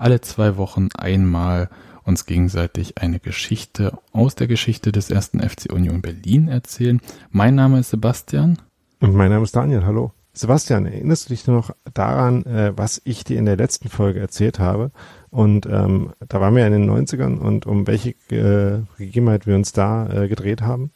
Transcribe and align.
alle 0.00 0.20
zwei 0.20 0.56
Wochen 0.56 0.88
einmal 0.96 1.68
uns 2.04 2.26
gegenseitig 2.26 2.98
eine 2.98 3.20
Geschichte 3.20 3.98
aus 4.12 4.34
der 4.34 4.46
Geschichte 4.46 4.90
des 4.90 5.10
ersten 5.10 5.40
FC 5.40 5.72
Union 5.72 6.02
Berlin 6.02 6.48
erzählen. 6.48 7.00
Mein 7.30 7.54
Name 7.54 7.80
ist 7.80 7.90
Sebastian. 7.90 8.58
Und 9.00 9.14
mein 9.14 9.30
Name 9.30 9.44
ist 9.44 9.54
Daniel. 9.54 9.84
Hallo. 9.84 10.12
Sebastian, 10.32 10.86
erinnerst 10.86 11.26
du 11.26 11.34
dich 11.34 11.46
noch 11.46 11.74
daran, 11.92 12.44
äh, 12.46 12.72
was 12.76 13.00
ich 13.04 13.24
dir 13.24 13.38
in 13.38 13.46
der 13.46 13.56
letzten 13.56 13.88
Folge 13.88 14.20
erzählt 14.20 14.58
habe? 14.58 14.90
Und 15.30 15.66
ähm, 15.66 16.12
da 16.28 16.40
waren 16.40 16.54
wir 16.54 16.66
in 16.66 16.72
den 16.72 16.90
90ern 16.90 17.38
und 17.38 17.66
um 17.66 17.86
welche 17.86 18.10
äh, 18.30 18.82
Gegebenheit 18.96 19.46
wir 19.46 19.56
uns 19.56 19.72
da 19.72 20.08
äh, 20.08 20.28
gedreht 20.28 20.62
haben? 20.62 20.92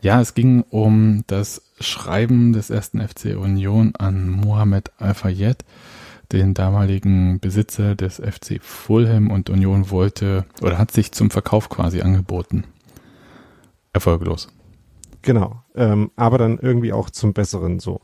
Ja, 0.00 0.20
es 0.20 0.34
ging 0.34 0.62
um 0.70 1.24
das 1.26 1.62
Schreiben 1.80 2.52
des 2.52 2.70
ersten 2.70 3.00
FC 3.00 3.36
Union 3.36 3.94
an 3.96 4.28
Mohamed 4.28 4.92
Al-Fayed, 4.98 5.64
den 6.32 6.54
damaligen 6.54 7.40
Besitzer 7.40 7.94
des 7.94 8.16
FC 8.16 8.60
Fulham 8.60 9.30
und 9.30 9.50
Union 9.50 9.90
wollte 9.90 10.44
oder 10.60 10.78
hat 10.78 10.90
sich 10.90 11.12
zum 11.12 11.30
Verkauf 11.30 11.68
quasi 11.68 12.00
angeboten. 12.00 12.64
Erfolglos. 13.92 14.48
Genau, 15.22 15.62
ähm, 15.74 16.10
aber 16.16 16.38
dann 16.38 16.58
irgendwie 16.58 16.92
auch 16.92 17.10
zum 17.10 17.32
Besseren 17.32 17.80
so. 17.80 18.00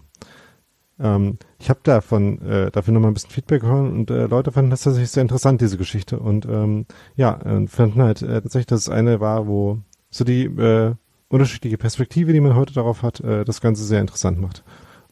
Ähm, 0.98 1.39
ich 1.58 1.70
habe 1.70 1.81
davon 1.83 2.41
äh, 2.42 2.70
dafür 2.70 2.94
nochmal 2.94 3.11
ein 3.11 3.14
bisschen 3.14 3.31
Feedback 3.31 3.62
gehört 3.62 3.92
und 3.92 4.11
äh, 4.11 4.27
Leute 4.27 4.53
fanden 4.53 4.70
das 4.70 4.83
tatsächlich 4.83 5.11
sehr 5.11 5.22
interessant, 5.22 5.61
diese 5.61 5.77
Geschichte. 5.77 6.19
Und 6.19 6.47
ähm, 6.47 6.86
ja, 7.16 7.41
äh, 7.42 7.66
fanden 7.66 8.03
halt 8.03 8.22
äh, 8.22 8.41
tatsächlich, 8.42 8.66
dass 8.66 8.83
es 8.83 8.88
eine 8.88 9.20
war, 9.20 9.47
wo 9.47 9.78
so 10.11 10.25
die 10.25 10.44
äh, 10.44 10.94
unterschiedliche 11.28 11.78
Perspektive, 11.78 12.33
die 12.33 12.41
man 12.41 12.55
heute 12.55 12.75
darauf 12.75 13.03
hat, 13.03 13.20
äh, 13.20 13.44
das 13.44 13.61
Ganze 13.61 13.84
sehr 13.84 14.00
interessant 14.00 14.41
macht. 14.41 14.62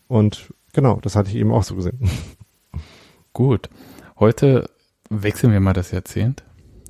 Und 0.06 0.52
genau, 0.72 1.00
das 1.02 1.16
hatte 1.16 1.30
ich 1.30 1.36
eben 1.36 1.52
auch 1.52 1.64
so 1.64 1.74
gesehen. 1.74 1.98
Gut. 3.32 3.70
Heute 4.18 4.68
wechseln 5.08 5.52
wir 5.52 5.60
mal 5.60 5.72
das 5.72 5.90
Jahrzehnt. 5.90 6.42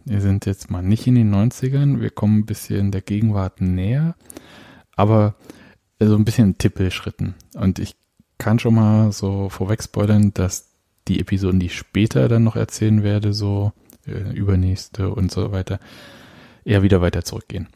Wir 0.04 0.20
sind 0.20 0.44
jetzt 0.44 0.72
mal 0.72 0.82
nicht 0.82 1.06
in 1.06 1.14
den 1.14 1.32
90ern, 1.32 2.00
wir 2.00 2.10
kommen 2.10 2.40
ein 2.40 2.46
bisschen 2.46 2.90
der 2.90 3.02
Gegenwart 3.02 3.60
näher, 3.60 4.16
aber 4.96 5.36
so 6.00 6.16
ein 6.16 6.24
bisschen 6.24 6.58
Tippelschritten. 6.58 7.36
Und 7.54 7.78
ich 7.78 7.94
kann 8.38 8.58
schon 8.58 8.74
mal 8.74 9.12
so 9.12 9.48
vorweg 9.50 9.84
spoilern, 9.84 10.34
dass 10.34 10.72
die 11.06 11.20
Episoden, 11.20 11.60
die 11.60 11.66
ich 11.66 11.76
später 11.76 12.28
dann 12.28 12.42
noch 12.42 12.56
erzählen 12.56 13.04
werde, 13.04 13.32
so 13.32 13.72
äh, 14.08 14.34
übernächste 14.34 15.10
und 15.10 15.30
so 15.30 15.52
weiter, 15.52 15.78
eher 16.64 16.82
wieder 16.82 17.00
weiter 17.00 17.24
zurückgehen. 17.24 17.68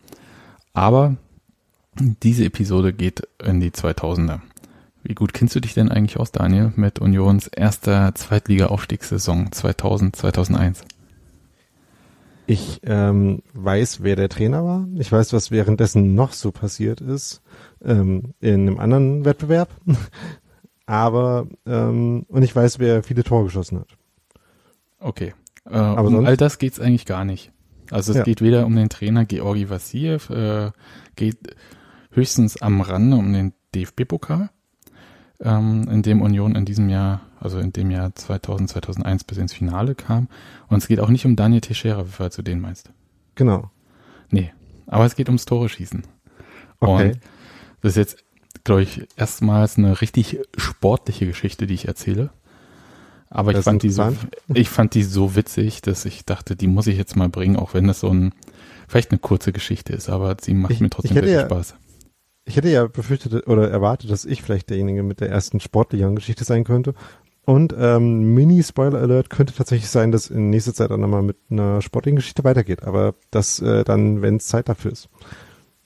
Aber 0.72 1.16
diese 2.00 2.44
Episode 2.44 2.92
geht 2.92 3.28
in 3.44 3.60
die 3.60 3.70
2000er. 3.70 4.40
Wie 5.08 5.14
gut 5.14 5.32
kennst 5.32 5.54
du 5.54 5.60
dich 5.60 5.72
denn 5.72 5.88
eigentlich 5.88 6.18
aus, 6.18 6.32
Daniel, 6.32 6.72
mit 6.74 6.98
Unions 6.98 7.46
erster 7.46 8.12
Zweitliga-Aufstiegssaison 8.16 9.52
2000, 9.52 10.16
2001? 10.16 10.82
Ich 12.48 12.80
ähm, 12.82 13.42
weiß, 13.52 14.02
wer 14.02 14.16
der 14.16 14.28
Trainer 14.28 14.64
war. 14.64 14.88
Ich 14.96 15.12
weiß, 15.12 15.32
was 15.32 15.52
währenddessen 15.52 16.16
noch 16.16 16.32
so 16.32 16.50
passiert 16.50 17.00
ist 17.00 17.40
ähm, 17.84 18.34
in 18.40 18.62
einem 18.62 18.80
anderen 18.80 19.24
Wettbewerb. 19.24 19.68
Aber 20.86 21.46
ähm, 21.66 22.26
und 22.26 22.42
ich 22.42 22.54
weiß, 22.54 22.80
wer 22.80 23.04
viele 23.04 23.22
Tore 23.22 23.44
geschossen 23.44 23.78
hat. 23.78 23.88
Okay. 24.98 25.34
Äh, 25.66 25.76
Aber 25.76 26.08
um 26.08 26.26
all 26.26 26.36
das 26.36 26.58
geht's 26.58 26.80
eigentlich 26.80 27.06
gar 27.06 27.24
nicht. 27.24 27.52
Also 27.92 28.10
es 28.10 28.18
ja. 28.18 28.24
geht 28.24 28.42
weder 28.42 28.66
um 28.66 28.74
den 28.74 28.88
Trainer 28.88 29.24
Georgi 29.24 29.70
Vassiev, 29.70 30.30
äh, 30.30 30.72
geht 31.14 31.38
höchstens 32.10 32.60
am 32.60 32.80
Rande 32.80 33.16
um 33.16 33.32
den 33.32 33.52
DFB-Pokal, 33.72 34.50
ähm, 35.40 35.86
in 35.90 36.02
dem 36.02 36.22
Union 36.22 36.54
in 36.54 36.64
diesem 36.64 36.88
Jahr, 36.88 37.20
also 37.40 37.58
in 37.58 37.72
dem 37.72 37.90
Jahr 37.90 38.14
2000, 38.14 38.70
2001 38.70 39.24
bis 39.24 39.38
ins 39.38 39.52
Finale 39.52 39.94
kam. 39.94 40.28
Und 40.68 40.78
es 40.78 40.88
geht 40.88 41.00
auch 41.00 41.08
nicht 41.08 41.26
um 41.26 41.36
Daniel 41.36 41.60
Teixeira, 41.60 42.04
falls 42.04 42.36
du 42.36 42.42
den 42.42 42.60
meinst. 42.60 42.90
Genau. 43.34 43.70
Nee, 44.30 44.52
aber 44.86 45.04
es 45.04 45.16
geht 45.16 45.28
ums 45.28 45.44
Tore 45.44 45.68
schießen. 45.68 46.02
Okay. 46.80 47.08
Und 47.10 47.20
das 47.82 47.92
ist 47.92 47.96
jetzt, 47.96 48.24
glaube 48.64 48.82
ich, 48.82 49.06
erstmals 49.16 49.78
eine 49.78 50.00
richtig 50.00 50.38
sportliche 50.56 51.26
Geschichte, 51.26 51.66
die 51.66 51.74
ich 51.74 51.88
erzähle. 51.88 52.30
Aber 53.28 53.52
ich 53.52 53.64
fand, 53.64 53.82
die 53.82 53.90
so, 53.90 54.16
ich 54.54 54.68
fand 54.68 54.94
die 54.94 55.02
so 55.02 55.36
witzig, 55.36 55.82
dass 55.82 56.04
ich 56.04 56.24
dachte, 56.24 56.56
die 56.56 56.68
muss 56.68 56.86
ich 56.86 56.96
jetzt 56.96 57.16
mal 57.16 57.28
bringen, 57.28 57.56
auch 57.56 57.74
wenn 57.74 57.86
das 57.86 58.00
so 58.00 58.08
ein, 58.08 58.32
vielleicht 58.88 59.10
eine 59.10 59.18
kurze 59.18 59.52
Geschichte 59.52 59.92
ist, 59.92 60.08
aber 60.08 60.36
sie 60.40 60.54
macht 60.54 60.72
ich, 60.72 60.80
mir 60.80 60.90
trotzdem 60.90 61.16
wirklich 61.16 61.34
ja, 61.34 61.46
Spaß. 61.46 61.74
Ich 62.46 62.56
hätte 62.56 62.70
ja 62.70 62.86
befürchtet 62.86 63.46
oder 63.48 63.70
erwartet, 63.70 64.10
dass 64.10 64.24
ich 64.24 64.40
vielleicht 64.40 64.70
derjenige 64.70 65.02
mit 65.02 65.20
der 65.20 65.28
ersten 65.28 65.60
sportlichen 65.60 66.14
Geschichte 66.14 66.44
sein 66.44 66.64
könnte. 66.64 66.94
Und 67.44 67.74
ähm, 67.78 68.34
Mini-Spoiler-Alert 68.34 69.30
könnte 69.30 69.52
tatsächlich 69.52 69.90
sein, 69.90 70.10
dass 70.10 70.30
in 70.30 70.50
nächster 70.50 70.72
Zeit 70.72 70.90
auch 70.90 70.96
nochmal 70.96 71.22
mit 71.22 71.36
einer 71.50 71.82
sportlichen 71.82 72.16
Geschichte 72.16 72.44
weitergeht. 72.44 72.84
Aber 72.84 73.14
das 73.30 73.60
äh, 73.60 73.84
dann, 73.84 74.22
wenn 74.22 74.36
es 74.36 74.46
Zeit 74.46 74.68
dafür 74.68 74.92
ist. 74.92 75.08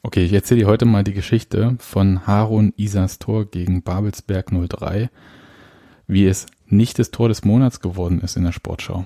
Okay, 0.03 0.25
ich 0.25 0.33
erzähle 0.33 0.61
dir 0.61 0.67
heute 0.67 0.87
mal 0.87 1.05
die 1.05 1.13
Geschichte 1.13 1.77
von 1.79 2.27
Harun 2.27 2.73
Isas 2.77 3.19
Tor 3.19 3.45
gegen 3.45 3.83
Babelsberg 3.83 4.51
03, 4.51 5.11
wie 6.07 6.27
es 6.27 6.47
nicht 6.67 6.99
das 6.99 7.11
Tor 7.11 7.29
des 7.29 7.45
Monats 7.45 7.81
geworden 7.81 8.21
ist 8.21 8.37
in 8.37 8.45
der 8.45 8.53
Sportschau. 8.53 9.05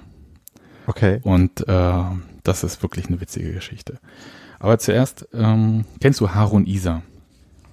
Okay. 0.86 1.21
Und 1.22 1.66
äh, 1.66 2.03
das 2.42 2.62
ist 2.62 2.82
wirklich 2.82 3.06
eine 3.06 3.21
witzige 3.21 3.53
Geschichte. 3.53 3.98
Aber 4.60 4.78
zuerst, 4.78 5.28
ähm, 5.32 5.84
kennst 6.00 6.21
du 6.21 6.31
Harun 6.31 6.66
Isa? 6.66 7.03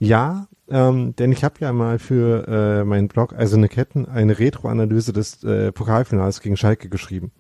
Ja, 0.02 0.48
ähm, 0.68 1.16
denn 1.16 1.32
ich 1.32 1.44
habe 1.44 1.56
ja 1.60 1.72
mal 1.72 2.00
für 2.00 2.48
äh, 2.48 2.84
meinen 2.84 3.08
Blog 3.08 3.34
Eiserne 3.38 3.70
Ketten 3.70 4.08
eine 4.08 4.40
Retro-Analyse 4.40 5.14
des 5.14 5.44
äh, 5.44 5.72
Pokalfinals 5.72 6.42
gegen 6.42 6.58
Schalke 6.58 6.90
geschrieben. 6.90 7.32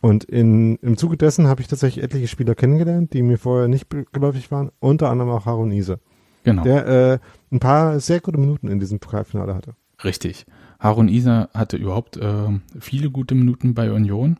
Und 0.00 0.24
in, 0.24 0.74
im 0.78 0.96
Zuge 0.96 1.16
dessen 1.16 1.46
habe 1.46 1.60
ich 1.60 1.68
tatsächlich 1.68 2.02
etliche 2.02 2.26
Spieler 2.26 2.56
kennengelernt, 2.56 3.12
die 3.12 3.22
mir 3.22 3.38
vorher 3.38 3.68
nicht 3.68 3.86
geläufig 4.12 4.50
waren, 4.50 4.72
unter 4.80 5.08
anderem 5.08 5.30
auch 5.30 5.46
Harun 5.46 5.70
Ise. 5.70 6.00
Genau. 6.42 6.64
Der 6.64 6.86
äh, 6.88 7.18
ein 7.52 7.60
paar 7.60 8.00
sehr 8.00 8.18
gute 8.18 8.38
Minuten 8.38 8.66
in 8.66 8.80
diesem 8.80 8.98
Pokalfinale 8.98 9.54
hatte. 9.54 9.76
Richtig. 10.02 10.46
Harun 10.80 11.06
Isa 11.06 11.48
hatte 11.54 11.76
überhaupt 11.76 12.16
äh, 12.16 12.48
viele 12.80 13.10
gute 13.10 13.36
Minuten 13.36 13.74
bei 13.74 13.92
Union 13.92 14.36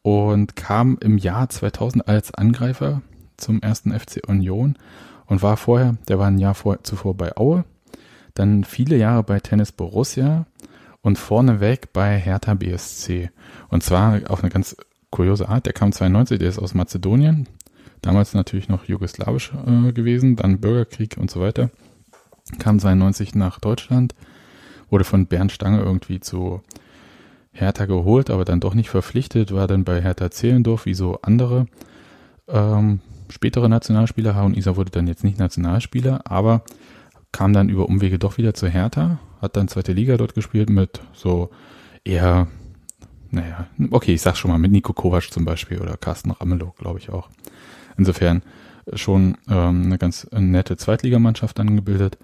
und 0.00 0.56
kam 0.56 0.96
im 1.02 1.18
Jahr 1.18 1.50
2000 1.50 2.08
als 2.08 2.32
Angreifer 2.32 3.02
zum 3.36 3.60
ersten 3.60 3.92
FC 3.92 4.26
Union 4.26 4.78
und 5.26 5.42
war 5.42 5.56
vorher, 5.56 5.96
der 6.08 6.18
war 6.18 6.26
ein 6.28 6.38
Jahr 6.38 6.54
vor, 6.54 6.82
zuvor 6.82 7.14
bei 7.14 7.36
Aue, 7.36 7.64
dann 8.34 8.64
viele 8.64 8.96
Jahre 8.96 9.22
bei 9.22 9.40
Tennis 9.40 9.72
Borussia 9.72 10.46
und 11.02 11.18
vorneweg 11.18 11.92
bei 11.92 12.18
Hertha 12.18 12.54
BSC. 12.54 13.30
Und 13.68 13.82
zwar 13.82 14.20
auf 14.28 14.42
eine 14.42 14.50
ganz 14.50 14.76
kuriose 15.10 15.48
Art. 15.48 15.66
Der 15.66 15.72
kam 15.72 15.92
92, 15.92 16.38
der 16.38 16.48
ist 16.48 16.58
aus 16.58 16.74
Mazedonien, 16.74 17.48
damals 18.02 18.34
natürlich 18.34 18.68
noch 18.68 18.84
jugoslawisch 18.84 19.52
äh, 19.66 19.92
gewesen, 19.92 20.36
dann 20.36 20.60
Bürgerkrieg 20.60 21.16
und 21.18 21.30
so 21.30 21.40
weiter. 21.40 21.70
Kam 22.58 22.78
92 22.78 23.34
nach 23.34 23.58
Deutschland, 23.58 24.14
wurde 24.90 25.04
von 25.04 25.26
Bernd 25.26 25.52
Stange 25.52 25.80
irgendwie 25.80 26.20
zu 26.20 26.62
Hertha 27.52 27.86
geholt, 27.86 28.30
aber 28.30 28.44
dann 28.44 28.60
doch 28.60 28.74
nicht 28.74 28.90
verpflichtet, 28.90 29.52
war 29.52 29.66
dann 29.66 29.84
bei 29.84 30.02
Hertha 30.02 30.30
Zehlendorf 30.30 30.86
wie 30.86 30.94
so 30.94 31.18
andere 31.22 31.66
ähm, 32.48 33.00
spätere 33.28 33.68
Nationalspieler. 33.68 34.34
Harun 34.34 34.54
Isa 34.54 34.76
wurde 34.76 34.90
dann 34.90 35.06
jetzt 35.06 35.24
nicht 35.24 35.38
Nationalspieler, 35.38 36.22
aber 36.24 36.62
kam 37.32 37.52
dann 37.52 37.68
über 37.68 37.88
Umwege 37.88 38.18
doch 38.18 38.38
wieder 38.38 38.54
zu 38.54 38.68
Hertha, 38.68 39.18
hat 39.40 39.56
dann 39.56 39.68
zweite 39.68 39.92
Liga 39.92 40.16
dort 40.16 40.34
gespielt 40.34 40.70
mit 40.70 41.00
so 41.12 41.50
eher 42.04 42.46
naja, 43.30 43.66
okay, 43.90 44.14
ich 44.14 44.22
sag's 44.22 44.38
schon 44.38 44.50
mal, 44.50 44.58
mit 44.58 44.72
Nico 44.72 44.92
Kovac 44.92 45.30
zum 45.30 45.44
Beispiel 45.44 45.80
oder 45.80 45.96
Carsten 45.96 46.30
Ramelow, 46.30 46.74
glaube 46.78 46.98
ich 46.98 47.10
auch. 47.10 47.28
Insofern 47.98 48.42
schon 48.94 49.36
ähm, 49.48 49.84
eine 49.84 49.98
ganz 49.98 50.26
nette 50.32 50.76
Zweitligamannschaft 50.76 51.58
dann 51.58 51.76
gebildet 51.76 52.18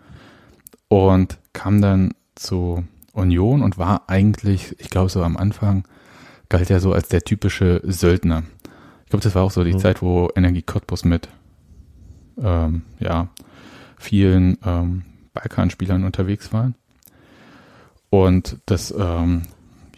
und 0.88 1.38
kam 1.52 1.82
dann 1.82 2.14
zu 2.34 2.84
Union 3.12 3.62
und 3.62 3.78
war 3.78 4.08
eigentlich, 4.08 4.76
ich 4.78 4.90
glaube 4.90 5.10
so 5.10 5.22
am 5.22 5.36
Anfang, 5.36 5.86
galt 6.48 6.70
ja 6.70 6.80
so 6.80 6.92
als 6.92 7.08
der 7.08 7.22
typische 7.22 7.80
Söldner. 7.84 8.44
Ich 9.12 9.14
glaube, 9.14 9.24
das 9.24 9.34
war 9.34 9.42
auch 9.42 9.50
so 9.50 9.62
die 9.62 9.74
mhm. 9.74 9.78
Zeit, 9.78 10.00
wo 10.00 10.30
Energie 10.34 10.62
Cottbus 10.62 11.04
mit 11.04 11.28
ähm, 12.42 12.80
ja, 12.98 13.28
vielen 13.98 14.56
ähm, 14.64 15.02
Balkanspielern 15.34 16.04
unterwegs 16.04 16.50
waren. 16.54 16.76
Und 18.08 18.56
das 18.64 18.90
ähm, 18.90 19.42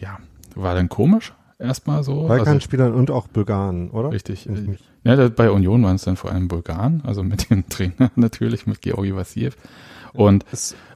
ja, 0.01 0.17
war 0.53 0.75
dann 0.75 0.89
komisch, 0.89 1.33
erstmal 1.59 2.03
so. 2.03 2.27
Balkanspielern 2.27 2.87
also, 2.87 2.99
und 2.99 3.09
auch 3.09 3.29
Bulgaren, 3.29 3.89
oder? 3.89 4.11
Richtig. 4.11 4.49
Ja, 5.05 5.29
bei 5.29 5.49
Union 5.49 5.81
waren 5.83 5.95
es 5.95 6.03
dann 6.03 6.17
vor 6.17 6.33
allem 6.33 6.49
Bulgaren, 6.49 7.01
also 7.05 7.23
mit 7.23 7.49
dem 7.49 7.65
Trainer 7.69 8.11
natürlich, 8.17 8.67
mit 8.67 8.81
Georgi 8.81 9.15
Vassiev. 9.15 9.55
Und 10.11 10.43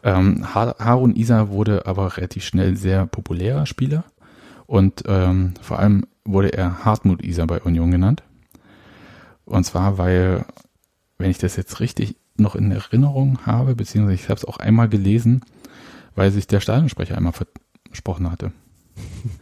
ähm, 0.04 0.54
Harun 0.54 1.16
Isa 1.16 1.48
wurde 1.48 1.86
aber 1.86 2.18
relativ 2.18 2.44
schnell 2.44 2.76
sehr 2.76 3.06
populärer 3.06 3.66
Spieler. 3.66 4.04
Und 4.66 5.04
ähm, 5.08 5.54
vor 5.62 5.80
allem 5.80 6.06
wurde 6.32 6.54
er 6.54 6.86
Hartmut 6.86 7.24
Isa 7.24 7.46
bei 7.46 7.62
Union 7.62 7.92
genannt. 7.92 8.24
Und 9.46 9.64
zwar, 9.66 9.98
weil, 9.98 10.46
wenn 11.18 11.32
ich 11.32 11.38
das 11.38 11.56
jetzt 11.56 11.80
richtig 11.80 12.16
noch 12.38 12.56
in 12.56 12.72
Erinnerung 12.72 13.46
habe, 13.46 13.76
beziehungsweise 13.76 14.16
ich 14.16 14.30
habe 14.30 14.38
es 14.38 14.46
auch 14.46 14.58
einmal 14.58 14.90
gelesen, 14.90 15.42
weil 16.16 16.32
sich 16.32 16.48
der 16.48 16.60
Stadionsprecher 16.60 17.18
einmal 17.18 17.34
versprochen 17.34 18.32
hatte. 18.32 18.52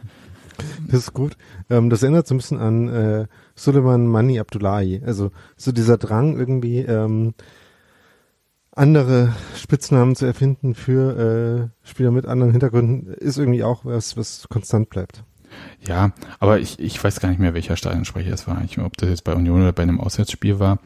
Das 0.88 1.00
ist 1.00 1.14
gut. 1.14 1.36
Ähm, 1.70 1.88
das 1.88 2.02
erinnert 2.02 2.26
so 2.26 2.34
ein 2.34 2.38
bisschen 2.38 2.58
an 2.58 2.88
äh, 2.88 3.26
Suleiman 3.54 4.08
Mani 4.08 4.40
Abdullahi. 4.40 5.00
Also 5.06 5.30
so 5.56 5.70
dieser 5.70 5.98
Drang 5.98 6.36
irgendwie 6.36 6.80
ähm, 6.80 7.34
andere 8.72 9.34
Spitznamen 9.54 10.16
zu 10.16 10.26
erfinden 10.26 10.74
für 10.74 11.70
äh, 11.84 11.88
Spieler 11.88 12.10
mit 12.10 12.26
anderen 12.26 12.52
Hintergründen 12.52 13.12
ist 13.12 13.38
irgendwie 13.38 13.62
auch 13.62 13.84
was, 13.84 14.16
was 14.16 14.48
konstant 14.48 14.90
bleibt. 14.90 15.24
Ja, 15.86 16.12
aber 16.38 16.60
ich, 16.60 16.78
ich 16.78 17.02
weiß 17.02 17.20
gar 17.20 17.28
nicht 17.28 17.38
mehr, 17.38 17.54
welcher 17.54 17.76
Stadionsprecher 17.76 18.32
es 18.32 18.46
war. 18.46 18.62
Ich, 18.64 18.78
ob 18.78 18.96
das 18.96 19.08
jetzt 19.08 19.24
bei 19.24 19.34
Union 19.34 19.62
oder 19.62 19.72
bei 19.72 19.82
einem 19.82 20.00
Auswärtsspiel 20.00 20.58
war. 20.58 20.78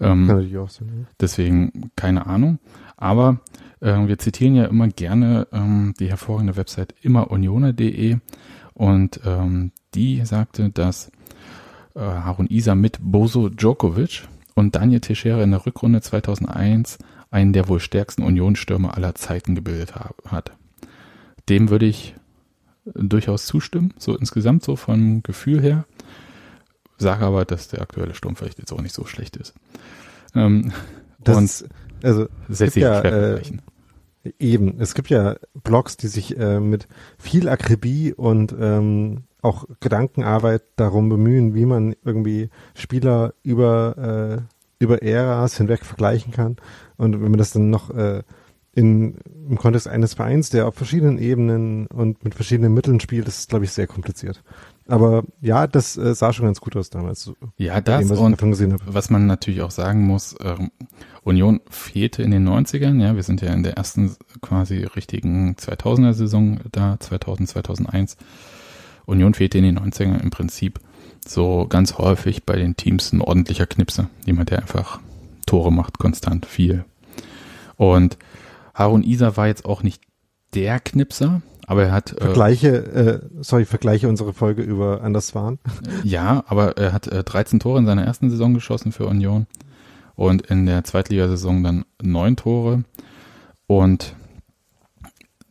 Ähm, 0.00 0.26
Kann 0.26 0.56
auch 0.58 0.68
sein. 0.68 0.88
Ja. 0.88 1.06
Deswegen 1.20 1.90
keine 1.96 2.26
Ahnung. 2.26 2.58
Aber 2.96 3.40
äh, 3.80 4.06
wir 4.06 4.18
zitieren 4.18 4.54
ja 4.54 4.66
immer 4.66 4.88
gerne 4.88 5.46
ähm, 5.52 5.94
die 5.98 6.08
hervorragende 6.08 6.56
Website 6.56 6.94
immerunioner.de 7.02 8.18
und 8.74 9.20
ähm, 9.24 9.72
die 9.94 10.24
sagte, 10.24 10.70
dass 10.70 11.10
äh, 11.94 12.00
Harun 12.00 12.46
Isa 12.46 12.74
mit 12.74 12.98
Bozo 13.00 13.48
Djokovic 13.48 14.28
und 14.54 14.74
Daniel 14.74 15.00
Teixeira 15.00 15.42
in 15.42 15.50
der 15.50 15.64
Rückrunde 15.64 16.00
2001 16.00 16.98
einen 17.30 17.52
der 17.52 17.68
wohl 17.68 17.80
stärksten 17.80 18.22
Unionsstürmer 18.22 18.96
aller 18.96 19.14
Zeiten 19.14 19.54
gebildet 19.54 19.94
hat. 19.94 20.52
Dem 21.48 21.70
würde 21.70 21.86
ich 21.86 22.14
durchaus 22.94 23.46
zustimmen, 23.46 23.94
so 23.98 24.16
insgesamt 24.16 24.62
so 24.64 24.76
vom 24.76 25.22
Gefühl 25.22 25.60
her. 25.60 25.86
Sage 26.98 27.26
aber, 27.26 27.44
dass 27.44 27.68
der 27.68 27.82
aktuelle 27.82 28.14
Sturm 28.14 28.36
vielleicht 28.36 28.58
jetzt 28.58 28.72
auch 28.72 28.80
nicht 28.80 28.94
so 28.94 29.04
schlecht 29.04 29.36
ist. 29.36 29.54
Ähm, 30.34 30.72
das 31.18 31.62
und 31.62 31.70
also 32.02 32.28
setzt 32.48 32.74
sich 32.74 32.82
ja, 32.82 33.00
äh, 33.00 33.40
Eben, 34.38 34.80
es 34.80 34.94
gibt 34.94 35.08
ja 35.08 35.36
Blogs, 35.62 35.96
die 35.96 36.08
sich 36.08 36.38
äh, 36.38 36.60
mit 36.60 36.88
viel 37.18 37.48
Akribie 37.48 38.12
und 38.12 38.54
ähm, 38.58 39.24
auch 39.42 39.66
Gedankenarbeit 39.80 40.62
darum 40.76 41.08
bemühen, 41.08 41.54
wie 41.54 41.66
man 41.66 41.94
irgendwie 42.04 42.50
Spieler 42.74 43.34
über, 43.42 44.40
äh, 44.40 44.82
über 44.82 45.02
Äras 45.02 45.56
hinweg 45.58 45.84
vergleichen 45.84 46.32
kann. 46.32 46.56
Und 46.96 47.14
wenn 47.22 47.30
man 47.30 47.38
das 47.38 47.52
dann 47.52 47.70
noch 47.70 47.90
äh, 47.90 48.22
in, 48.76 49.16
im 49.48 49.56
Kontext 49.56 49.88
eines 49.88 50.12
Vereins, 50.12 50.50
der 50.50 50.68
auf 50.68 50.74
verschiedenen 50.74 51.18
Ebenen 51.18 51.86
und 51.86 52.22
mit 52.22 52.34
verschiedenen 52.34 52.74
Mitteln 52.74 53.00
spielt, 53.00 53.26
ist, 53.26 53.48
glaube 53.48 53.64
ich, 53.64 53.72
sehr 53.72 53.86
kompliziert. 53.86 54.42
Aber 54.86 55.24
ja, 55.40 55.66
das 55.66 55.96
äh, 55.96 56.14
sah 56.14 56.34
schon 56.34 56.44
ganz 56.44 56.60
gut 56.60 56.76
aus 56.76 56.90
damals. 56.90 57.32
Ja, 57.56 57.80
das 57.80 58.02
dem, 58.02 58.10
was 58.10 58.18
und 58.18 58.94
was 58.94 59.08
man 59.08 59.26
natürlich 59.26 59.62
auch 59.62 59.70
sagen 59.70 60.02
muss, 60.02 60.36
ähm, 60.42 60.70
Union 61.24 61.62
fehlte 61.70 62.22
in 62.22 62.30
den 62.30 62.46
90ern, 62.46 63.00
ja, 63.02 63.16
wir 63.16 63.22
sind 63.22 63.40
ja 63.40 63.52
in 63.54 63.62
der 63.62 63.78
ersten 63.78 64.14
quasi 64.42 64.84
richtigen 64.84 65.54
2000er 65.54 66.12
Saison 66.12 66.60
da, 66.70 67.00
2000, 67.00 67.48
2001. 67.48 68.18
Union 69.06 69.32
fehlte 69.32 69.56
in 69.56 69.64
den 69.64 69.78
90ern 69.78 70.22
im 70.22 70.30
Prinzip 70.30 70.80
so 71.26 71.66
ganz 71.66 71.96
häufig 71.96 72.44
bei 72.44 72.56
den 72.56 72.76
Teams 72.76 73.10
ein 73.12 73.22
ordentlicher 73.22 73.66
Knipser. 73.66 74.10
Jemand, 74.26 74.50
der 74.50 74.58
einfach 74.58 75.00
Tore 75.46 75.72
macht, 75.72 75.98
konstant, 75.98 76.44
viel. 76.44 76.84
Und 77.76 78.18
Harun 78.76 79.02
Isa 79.02 79.38
war 79.38 79.46
jetzt 79.46 79.64
auch 79.64 79.82
nicht 79.82 80.02
der 80.54 80.78
Knipser, 80.80 81.40
aber 81.66 81.84
er 81.84 81.92
hat. 81.92 82.12
Äh, 82.12 82.24
vergleiche, 82.24 82.68
äh, 82.68 83.20
sorry, 83.40 83.64
vergleiche 83.64 84.06
unsere 84.06 84.34
Folge 84.34 84.62
über 84.62 85.00
Anders 85.02 85.28
Swan. 85.28 85.58
Ja, 86.04 86.44
aber 86.46 86.76
er 86.76 86.92
hat 86.92 87.08
äh, 87.08 87.24
13 87.24 87.58
Tore 87.58 87.78
in 87.78 87.86
seiner 87.86 88.04
ersten 88.04 88.28
Saison 88.28 88.52
geschossen 88.52 88.92
für 88.92 89.06
Union 89.06 89.46
und 90.14 90.42
in 90.42 90.66
der 90.66 90.84
Zweitligasaison 90.84 91.62
dann 91.62 91.84
neun 92.02 92.36
Tore. 92.36 92.84
Und 93.66 94.14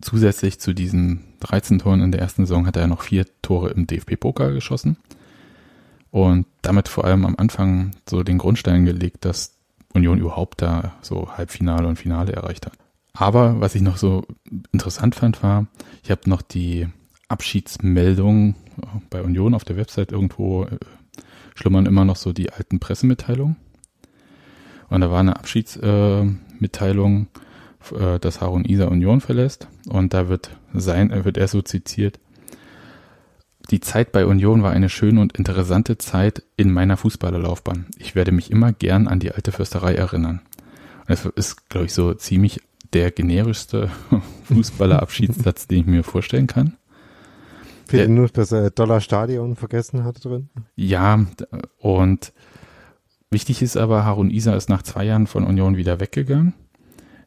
zusätzlich 0.02 0.60
zu 0.60 0.74
diesen 0.74 1.24
13 1.40 1.80
Toren 1.80 2.02
in 2.02 2.12
der 2.12 2.22
ersten 2.22 2.46
Saison 2.46 2.68
hat 2.68 2.78
er 2.78 2.86
noch 2.86 3.02
vier 3.02 3.26
Tore 3.42 3.72
im 3.72 3.88
DFB-Pokal 3.88 4.54
geschossen. 4.54 4.98
Und 6.12 6.46
damit 6.62 6.90
vor 6.90 7.06
allem 7.06 7.26
am 7.26 7.36
Anfang 7.38 7.92
so 8.08 8.22
den 8.22 8.38
Grundstein 8.38 8.86
gelegt, 8.86 9.26
dass 9.26 9.56
Union 9.94 10.20
überhaupt 10.20 10.62
da 10.62 10.94
so 11.02 11.30
Halbfinale 11.36 11.88
und 11.88 11.98
Finale 11.98 12.34
erreicht 12.34 12.68
hat. 12.68 12.78
Aber 13.16 13.62
was 13.62 13.76
ich 13.76 13.82
noch 13.82 13.98
so 13.98 14.26
interessant 14.72 15.16
fand, 15.16 15.42
war, 15.42 15.68
ich 16.04 16.12
habe 16.12 16.30
noch 16.30 16.42
die 16.42 16.88
Abschiedsmeldung 17.30 18.56
bei 19.10 19.24
Union 19.24 19.54
auf 19.54 19.64
der 19.64 19.78
Website 19.78 20.12
irgendwo 20.12 20.66
äh, 20.66 20.78
schlummern 21.56 21.86
immer 21.86 22.04
noch 22.04 22.18
so 22.18 22.34
die 22.34 22.52
alten 22.52 22.80
Pressemitteilungen. 22.80 23.56
Und 24.90 25.02
da 25.02 25.10
war 25.10 25.22
eine 25.22 25.38
Abschiedsmitteilung, 25.38 27.28
äh, 27.98 28.20
dass 28.20 28.42
Harun 28.42 28.66
Isa 28.66 28.86
Union 28.86 29.22
verlässt. 29.22 29.70
Und 29.88 30.14
da 30.14 30.28
wird 30.28 30.52
sein, 30.74 31.12
äh, 31.12 31.24
wird 31.24 31.38
er 31.38 31.48
so 31.48 31.62
zitiert. 31.62 32.20
Die 33.72 33.80
Zeit 33.80 34.12
bei 34.12 34.26
Union 34.26 34.62
war 34.62 34.72
eine 34.72 34.90
schöne 34.90 35.22
und 35.22 35.38
interessante 35.38 35.98
Zeit 35.98 36.44
in 36.58 36.72
meiner 36.72 36.98
Fußballerlaufbahn. 36.98 37.88
Ich 37.98 38.14
werde 38.14 38.34
mich 38.34 38.52
immer 38.52 38.74
gern 38.74 39.08
an 39.08 39.20
die 39.20 39.32
alte 39.32 39.54
Fürsterei 39.54 39.96
erinnern. 39.96 40.42
Und 41.00 41.10
das 41.10 41.26
ist, 41.26 41.70
glaube 41.70 41.86
ich, 41.88 41.94
so 41.94 42.14
ziemlich 42.14 42.62
der 42.94 43.12
generischste 43.12 43.90
Fußballerabschiedssatz, 44.46 45.68
den 45.68 45.80
ich 45.80 45.86
mir 45.86 46.04
vorstellen 46.04 46.48
kann. 46.48 46.78
Fehlt 47.88 48.10
nur 48.10 48.28
das 48.30 48.52
äh, 48.52 48.72
Dollar-Stadion 48.72 49.56
vergessen 49.56 50.04
hat 50.04 50.24
drin? 50.26 50.50
Ja, 50.76 51.26
und 51.78 52.34
wichtig 53.30 53.62
ist 53.62 53.78
aber, 53.78 54.06
Harun 54.06 54.32
Isa 54.32 54.56
ist 54.56 54.70
nach 54.70 54.82
zwei 54.82 55.04
Jahren 55.06 55.28
von 55.28 55.44
Union 55.44 55.78
wieder 55.78 56.00
weggegangen. 56.00 56.54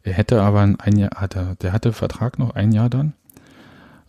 Er 0.03 0.15
hätte 0.15 0.43
aber 0.43 0.63
ein 0.79 0.97
Jahr, 0.97 1.11
hatte, 1.15 1.57
der 1.61 1.73
hatte 1.73 1.93
Vertrag 1.93 2.39
noch 2.39 2.55
ein 2.55 2.73
Jahr 2.73 2.91
dann. 2.91 3.13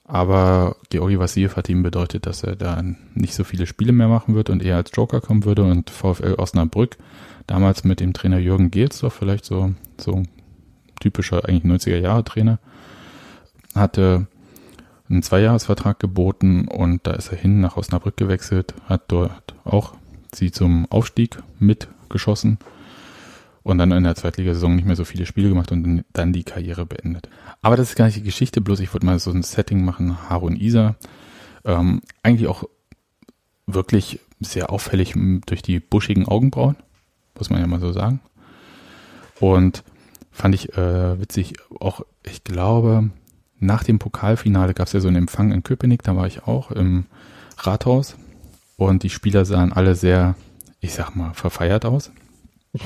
Aber 0.06 0.78
Georgi 0.90 1.20
Vassiljev 1.20 1.56
hat 1.56 1.70
ihm 1.70 1.84
bedeutet, 1.84 2.26
dass 2.26 2.42
er 2.42 2.56
da 2.56 2.82
nicht 3.14 3.36
so 3.36 3.44
viele 3.44 3.68
Spiele 3.68 3.92
mehr 3.92 4.08
machen 4.08 4.34
wird 4.34 4.50
und 4.50 4.64
eher 4.64 4.78
als 4.78 4.90
Joker 4.92 5.22
kommen 5.22 5.46
würde 5.46 5.64
und 5.64 5.92
VfL 5.92 6.34
Osnabrück, 6.40 6.98
damals 7.46 7.84
mit 7.84 8.00
dem 8.00 8.14
Trainer 8.14 8.40
Jürgen 8.40 8.72
Gelsdorf, 8.72 9.14
vielleicht 9.14 9.46
so, 9.46 9.74
so 10.00 10.24
typischer 11.00 11.46
eigentlich 11.46 11.64
90er 11.64 11.98
Jahre 11.98 12.24
Trainer, 12.24 12.60
hatte 13.76 14.28
einen 15.10 15.24
Zweijahresvertrag 15.24 16.00
geboten 16.00 16.68
und 16.68 17.06
da 17.08 17.14
ist 17.14 17.32
er 17.32 17.38
hin 17.38 17.62
nach 17.62 17.78
Osnabrück 17.78 18.18
gewechselt, 18.18 18.74
hat 18.88 19.04
dort 19.08 19.56
auch 19.64 19.96
sie 20.34 20.52
zum 20.52 20.86
Aufstieg 20.92 21.40
mitgeschossen 21.60 22.60
und 23.64 23.78
dann 23.78 23.92
in 23.92 24.04
der 24.04 24.16
Zweitligasaison 24.16 24.76
nicht 24.76 24.86
mehr 24.86 24.96
so 24.96 25.06
viele 25.06 25.26
Spiele 25.26 25.50
gemacht 25.50 25.72
und 25.72 26.06
dann 26.14 26.34
die 26.34 26.44
Karriere 26.44 26.86
beendet. 26.86 27.30
Aber 27.62 27.76
das 27.76 27.90
ist 27.90 27.96
gar 27.96 28.06
nicht 28.06 28.18
die 28.18 28.24
Geschichte, 28.24 28.62
bloß 28.62 28.80
ich 28.80 28.94
wollte 28.94 29.06
mal 29.06 29.20
so 29.20 29.32
ein 29.32 29.44
Setting 29.44 29.84
machen, 29.84 30.30
Harun 30.30 30.56
Isa. 30.56 30.96
Ähm, 31.66 32.02
eigentlich 32.24 32.48
auch 32.48 32.64
wirklich 33.68 34.20
sehr 34.40 34.72
auffällig 34.72 35.14
durch 35.46 35.62
die 35.62 35.80
buschigen 35.80 36.28
Augenbrauen, 36.28 36.78
muss 37.38 37.50
man 37.50 37.60
ja 37.60 37.68
mal 37.68 37.80
so 37.80 37.92
sagen. 37.92 38.22
Und 39.40 39.84
Fand 40.40 40.56
ich 40.56 40.74
äh, 40.78 41.20
witzig. 41.20 41.56
Auch, 41.82 42.00
ich 42.26 42.46
glaube, 42.46 43.10
nach 43.60 43.84
dem 43.84 44.00
Pokalfinale 44.00 44.74
gab 44.74 44.88
es 44.88 44.94
ja 44.94 45.02
so 45.02 45.10
einen 45.10 45.18
Empfang 45.18 45.52
in 45.52 45.64
Köpenick, 45.64 46.02
da 46.02 46.16
war 46.16 46.28
ich 46.28 46.44
auch 46.48 46.72
im 46.72 47.08
Rathaus. 47.58 48.16
Und 48.78 49.04
die 49.04 49.10
Spieler 49.10 49.44
sahen 49.44 49.74
alle 49.74 49.96
sehr, 49.96 50.36
ich 50.80 50.94
sag 50.94 51.14
mal, 51.14 51.34
verfeiert 51.34 51.84
aus. 51.84 52.12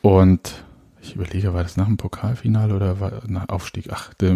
und 0.00 0.64
ich 1.02 1.14
überlege, 1.14 1.52
war 1.52 1.62
das 1.62 1.76
nach 1.76 1.84
dem 1.84 1.98
Pokalfinale 1.98 2.74
oder 2.74 3.00
war 3.00 3.20
nach 3.26 3.50
Aufstieg? 3.50 3.90
Ach, 3.92 4.14
der, 4.14 4.32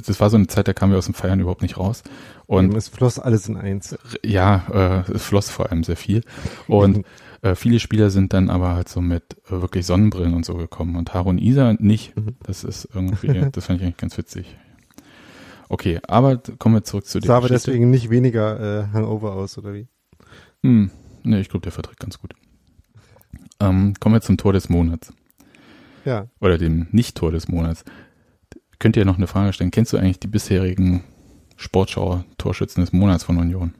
das 0.00 0.20
war 0.20 0.30
so 0.30 0.36
eine 0.36 0.46
Zeit, 0.46 0.68
da 0.68 0.72
kamen 0.72 0.92
wir 0.92 0.98
aus 0.98 1.06
dem 1.06 1.14
Feiern 1.14 1.40
überhaupt 1.40 1.62
nicht 1.62 1.78
raus. 1.78 2.04
Und 2.46 2.76
es 2.76 2.86
floss 2.86 3.18
alles 3.18 3.48
in 3.48 3.56
eins. 3.56 3.98
Ja, 4.24 5.04
äh, 5.08 5.12
es 5.12 5.24
floss 5.24 5.50
vor 5.50 5.68
allem 5.68 5.82
sehr 5.82 5.96
viel. 5.96 6.22
Und 6.68 7.04
äh, 7.42 7.54
viele 7.54 7.78
Spieler 7.78 8.10
sind 8.10 8.32
dann 8.32 8.50
aber 8.50 8.74
halt 8.74 8.88
so 8.88 9.00
mit 9.00 9.36
äh, 9.46 9.60
wirklich 9.60 9.86
Sonnenbrillen 9.86 10.34
und 10.34 10.44
so 10.44 10.54
gekommen. 10.54 10.96
Und 10.96 11.14
Harun 11.14 11.38
Isa 11.38 11.74
nicht. 11.74 12.16
Mhm. 12.16 12.36
Das 12.42 12.64
ist 12.64 12.88
irgendwie, 12.92 13.46
das 13.52 13.66
fand 13.66 13.80
ich 13.80 13.84
eigentlich 13.84 13.96
ganz 13.96 14.18
witzig. 14.18 14.56
Okay, 15.68 16.00
aber 16.06 16.38
kommen 16.58 16.76
wir 16.76 16.84
zurück 16.84 17.06
zu 17.06 17.20
Sah 17.20 17.36
aber 17.36 17.48
Geschichte. 17.48 17.70
deswegen 17.70 17.90
nicht 17.90 18.10
weniger 18.10 18.86
äh, 18.88 18.92
Hangover 18.92 19.34
aus, 19.34 19.58
oder 19.58 19.74
wie? 19.74 19.86
Hm, 20.62 20.90
ne, 21.22 21.40
ich 21.40 21.48
glaube, 21.50 21.62
der 21.62 21.72
verträgt 21.72 22.00
ganz 22.00 22.18
gut. 22.18 22.34
Ähm, 23.60 23.94
kommen 24.00 24.14
wir 24.14 24.20
zum 24.20 24.38
Tor 24.38 24.52
des 24.52 24.68
Monats. 24.68 25.12
Ja. 26.04 26.28
Oder 26.40 26.56
dem 26.56 26.86
Nicht-Tor 26.90 27.32
des 27.32 27.48
Monats. 27.48 27.84
Könnt 28.78 28.96
ihr 28.96 29.04
noch 29.04 29.16
eine 29.16 29.26
Frage 29.26 29.52
stellen? 29.52 29.70
Kennst 29.70 29.92
du 29.92 29.98
eigentlich 29.98 30.20
die 30.20 30.28
bisherigen 30.28 31.04
Sportschau-Torschützen 31.56 32.80
des 32.80 32.92
Monats 32.92 33.24
von 33.24 33.36
Union? 33.36 33.74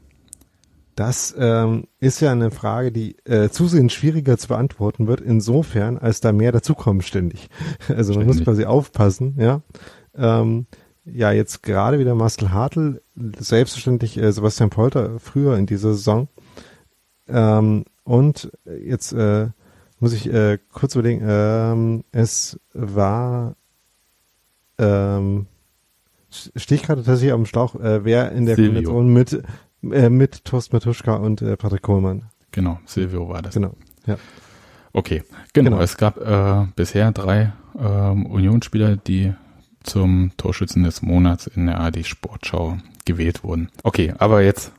Das 0.99 1.33
ähm, 1.39 1.85
ist 2.01 2.19
ja 2.19 2.33
eine 2.33 2.51
Frage, 2.51 2.91
die 2.91 3.17
äh, 3.25 3.51
zusehends 3.51 3.95
schwieriger 3.95 4.37
zu 4.37 4.49
beantworten 4.49 5.07
wird, 5.07 5.21
insofern, 5.21 5.97
als 5.97 6.21
da 6.21 6.33
mehr 6.33 6.51
dazukommen 6.51 7.03
ständig. 7.03 7.49
Also 7.89 8.15
man 8.15 8.27
muss 8.27 8.43
quasi 8.43 8.65
aufpassen, 8.65 9.37
ja. 9.39 9.63
Ähm, 10.17 10.67
ja, 11.05 11.31
jetzt 11.31 11.63
gerade 11.63 12.01
wieder 12.01 12.17
Marcel 12.17 12.51
Hartl, 12.51 13.01
selbstverständlich 13.39 14.19
äh, 14.19 14.33
Sebastian 14.33 14.71
Polter 14.71 15.21
früher 15.21 15.57
in 15.57 15.67
dieser 15.67 15.95
Saison. 15.95 16.27
Ähm, 17.29 17.85
und 18.03 18.51
jetzt 18.65 19.13
äh, 19.13 19.51
muss 20.01 20.13
ich 20.13 20.29
äh, 20.33 20.59
kurz 20.73 20.97
überlegen, 20.97 21.25
ähm, 21.25 22.05
es 22.11 22.59
war 22.73 23.55
ähm, 24.79 25.47
stehe 26.31 26.81
ich 26.81 26.87
gerade 26.87 27.05
tatsächlich 27.05 27.33
am 27.33 27.47
Schlauch, 27.47 27.77
äh, 27.77 28.05
wer 28.05 28.33
in 28.33 28.47
der 28.47 28.57
Silvio. 28.57 28.91
Kombination 28.91 29.13
mit 29.13 29.43
äh, 29.83 30.11
mit 30.11 30.45
Torst 30.45 30.73
Matuschka 30.73 31.15
und 31.15 31.43
äh, 31.43 31.57
Patrick 31.57 31.83
Kohlmann. 31.83 32.27
Genau, 32.53 32.79
Silvio 32.85 33.29
war 33.29 33.43
das. 33.43 33.55
Genau. 33.55 33.75
Ja. 34.07 34.17
Okay, 34.93 35.23
genau. 35.53 35.71
Genau. 35.71 35.83
Es 35.83 35.97
gab 35.97 36.19
äh, 36.19 36.67
bisher 36.75 37.13
drei 37.13 37.53
ähm, 37.79 38.27
Unionsspieler, 38.27 38.97
die 38.97 39.35
zum 39.83 40.33
Torschützen 40.37 40.83
des 40.83 41.03
Monats 41.03 41.47
in 41.47 41.67
der 41.67 41.81
AD 41.81 42.03
Sportschau 42.05 42.79
gewählt 43.05 43.45
wurden. 43.45 43.71
Okay, 43.83 44.15
aber 44.19 44.43
jetzt 44.43 44.73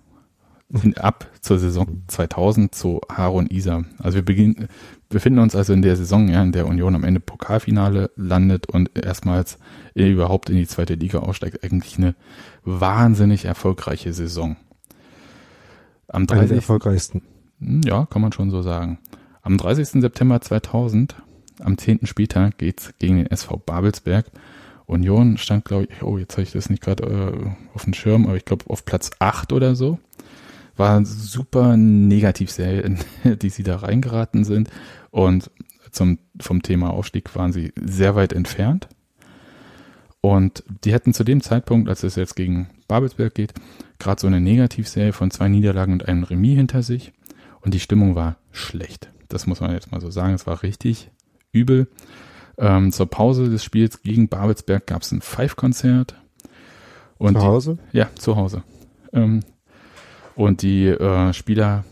ab 0.98 1.28
zur 1.42 1.58
Saison 1.58 2.04
2000 2.08 2.76
zu 2.76 3.02
Harun 3.12 3.48
Isa. 3.48 3.84
Also 3.98 4.18
wir 4.18 4.26
beginnen, 4.26 4.68
befinden 5.10 5.40
uns 5.40 5.56
also 5.56 5.74
in 5.74 5.82
der 5.82 5.96
Saison, 5.96 6.30
ja, 6.30 6.44
in 6.44 6.52
der 6.52 6.68
Union 6.68 6.94
am 6.96 7.04
Ende 7.04 7.20
Pokalfinale 7.20 8.12
landet 8.16 8.68
und 8.68 8.92
erstmals 8.96 9.58
überhaupt 9.96 10.50
in 10.50 10.58
die 10.58 10.68
zweite 10.68 10.94
Liga 10.94 11.20
aussteigt. 11.20 11.64
Eigentlich 11.64 11.98
eine 11.98 12.16
wahnsinnig 12.64 13.46
erfolgreiche 13.46 14.14
Saison. 14.14 14.58
Am 16.10 16.24
Einer 16.24 16.28
der 16.28 16.38
30. 16.40 16.56
erfolgreichsten. 16.58 17.22
Hm, 17.60 17.82
Ja, 17.86 18.06
kann 18.06 18.22
man 18.22 18.32
schon 18.32 18.52
so 18.52 18.62
sagen. 18.62 19.00
Am 19.42 19.58
30. 19.58 20.02
September 20.02 20.42
2000, 20.42 21.16
am 21.60 21.78
10. 21.78 22.06
Spieltag, 22.06 22.58
geht's 22.58 22.94
gegen 23.00 23.18
den 23.18 23.28
SV 23.28 23.58
Babelsberg. 23.58 24.32
Union 24.86 25.38
stand, 25.38 25.66
glaube 25.66 25.88
ich, 25.90 26.02
oh, 26.02 26.18
jetzt 26.18 26.34
habe 26.34 26.44
ich 26.44 26.52
das 26.52 26.70
nicht 26.70 26.82
gerade 26.82 27.04
äh, 27.04 27.50
auf 27.76 27.84
dem 27.84 27.94
Schirm, 27.94 28.26
aber 28.26 28.36
ich 28.36 28.46
glaube 28.46 28.66
auf 28.70 28.86
Platz 28.86 29.12
8 29.20 29.54
oder 29.54 29.76
so. 29.76 30.00
War 30.76 31.06
super 31.06 31.78
Negativserie, 31.78 32.82
in 32.82 33.00
die 33.40 33.50
sie 33.50 33.64
da 33.64 33.78
reingeraten 33.78 34.44
sind. 34.46 34.70
Und 35.12 35.52
zum, 35.92 36.20
vom 36.40 36.64
Thema 36.64 36.92
Aufstieg 36.92 37.36
waren 37.36 37.52
sie 37.52 37.72
sehr 37.80 38.16
weit 38.16 38.34
entfernt. 38.34 38.88
Und 40.22 40.64
die 40.84 40.92
hätten 40.92 41.14
zu 41.14 41.24
dem 41.24 41.42
Zeitpunkt, 41.42 41.88
als 41.88 42.04
es 42.04 42.16
jetzt 42.16 42.36
gegen 42.36 42.70
Babelsberg 42.88 43.34
geht, 43.34 43.54
gerade 44.00 44.20
so 44.20 44.28
eine 44.28 44.42
Negativserie 44.42 45.14
von 45.14 45.32
zwei 45.32 45.48
Niederlagen 45.48 45.94
und 45.94 46.08
einem 46.08 46.24
Remis 46.24 46.58
hinter 46.58 46.84
sich. 46.84 47.14
Und 47.62 47.74
die 47.74 47.80
Stimmung 47.80 48.16
war 48.16 48.38
schlecht. 48.52 49.12
Das 49.30 49.48
muss 49.48 49.62
man 49.62 49.72
jetzt 49.72 49.92
mal 49.92 50.02
so 50.02 50.10
sagen. 50.10 50.34
Es 50.34 50.48
war 50.48 50.64
richtig 50.64 51.12
übel. 51.52 51.88
Ähm, 52.58 52.92
zur 52.92 53.10
Pause 53.10 53.50
des 53.50 53.64
Spiels 53.64 54.02
gegen 54.02 54.28
Babelsberg 54.28 54.86
gab 54.88 55.04
es 55.04 55.12
ein 55.12 55.22
Five-Konzert. 55.22 56.16
Und 57.18 57.36
Zu 57.36 57.44
Hause? 57.44 57.78
Die, 57.94 57.98
ja, 57.98 58.10
zu 58.16 58.36
Hause. 58.36 58.64
Ähm, 59.14 59.42
und 60.36 60.62
die 60.62 60.88
äh, 60.88 61.34
Spieler 61.34 61.86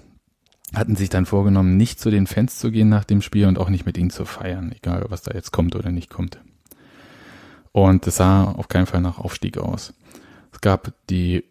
hatten 0.74 0.96
sich 0.96 1.10
dann 1.10 1.25
vorgenommen, 1.25 1.77
nicht 1.77 2.00
zu 2.00 2.10
den 2.10 2.27
Fans 2.27 2.60
zu 2.60 2.72
gehen 2.72 2.89
nach 2.89 3.05
dem 3.05 3.22
Spiel 3.22 3.48
und 3.48 3.57
auch 3.57 3.69
nicht 3.69 3.86
mit 3.86 3.98
ihnen 3.98 4.10
zu 4.10 4.25
feiern, 4.25 4.74
egal 4.75 5.05
was 5.10 5.22
da 5.22 5.34
jetzt 5.34 5.51
kommt 5.51 5.75
oder 5.75 5.91
nicht 5.91 6.10
kommt. 6.10 6.39
Und 7.77 8.07
es 8.07 8.15
sah 8.15 8.46
auf 8.46 8.69
keinen 8.69 8.88
Fall 8.88 9.01
nach 9.01 9.19
Aufstieg 9.19 9.60
aus. 9.60 9.93
Es 10.51 10.62
gab 10.62 10.93
die 11.12 11.43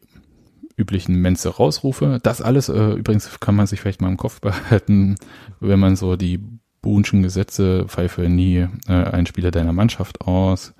üblichen 0.76 1.14
Menze-Rausrufe. 1.20 2.18
Das 2.20 2.42
alles, 2.42 2.68
äh, 2.68 2.94
übrigens 2.94 3.38
kann 3.38 3.54
man 3.54 3.68
sich 3.68 3.80
vielleicht 3.80 4.00
mal 4.00 4.08
im 4.08 4.16
Kopf 4.16 4.40
behalten, 4.40 5.14
wenn 5.60 5.78
man 5.78 5.94
so 5.94 6.16
die 6.16 6.40
Bohnschen 6.82 7.22
Gesetze, 7.22 7.84
pfeife 7.86 8.22
nie 8.22 8.66
äh, 8.88 8.92
einen 8.92 9.26
Spieler 9.26 9.52
deiner 9.52 9.72
Mannschaft 9.72 10.22
aus 10.22 10.74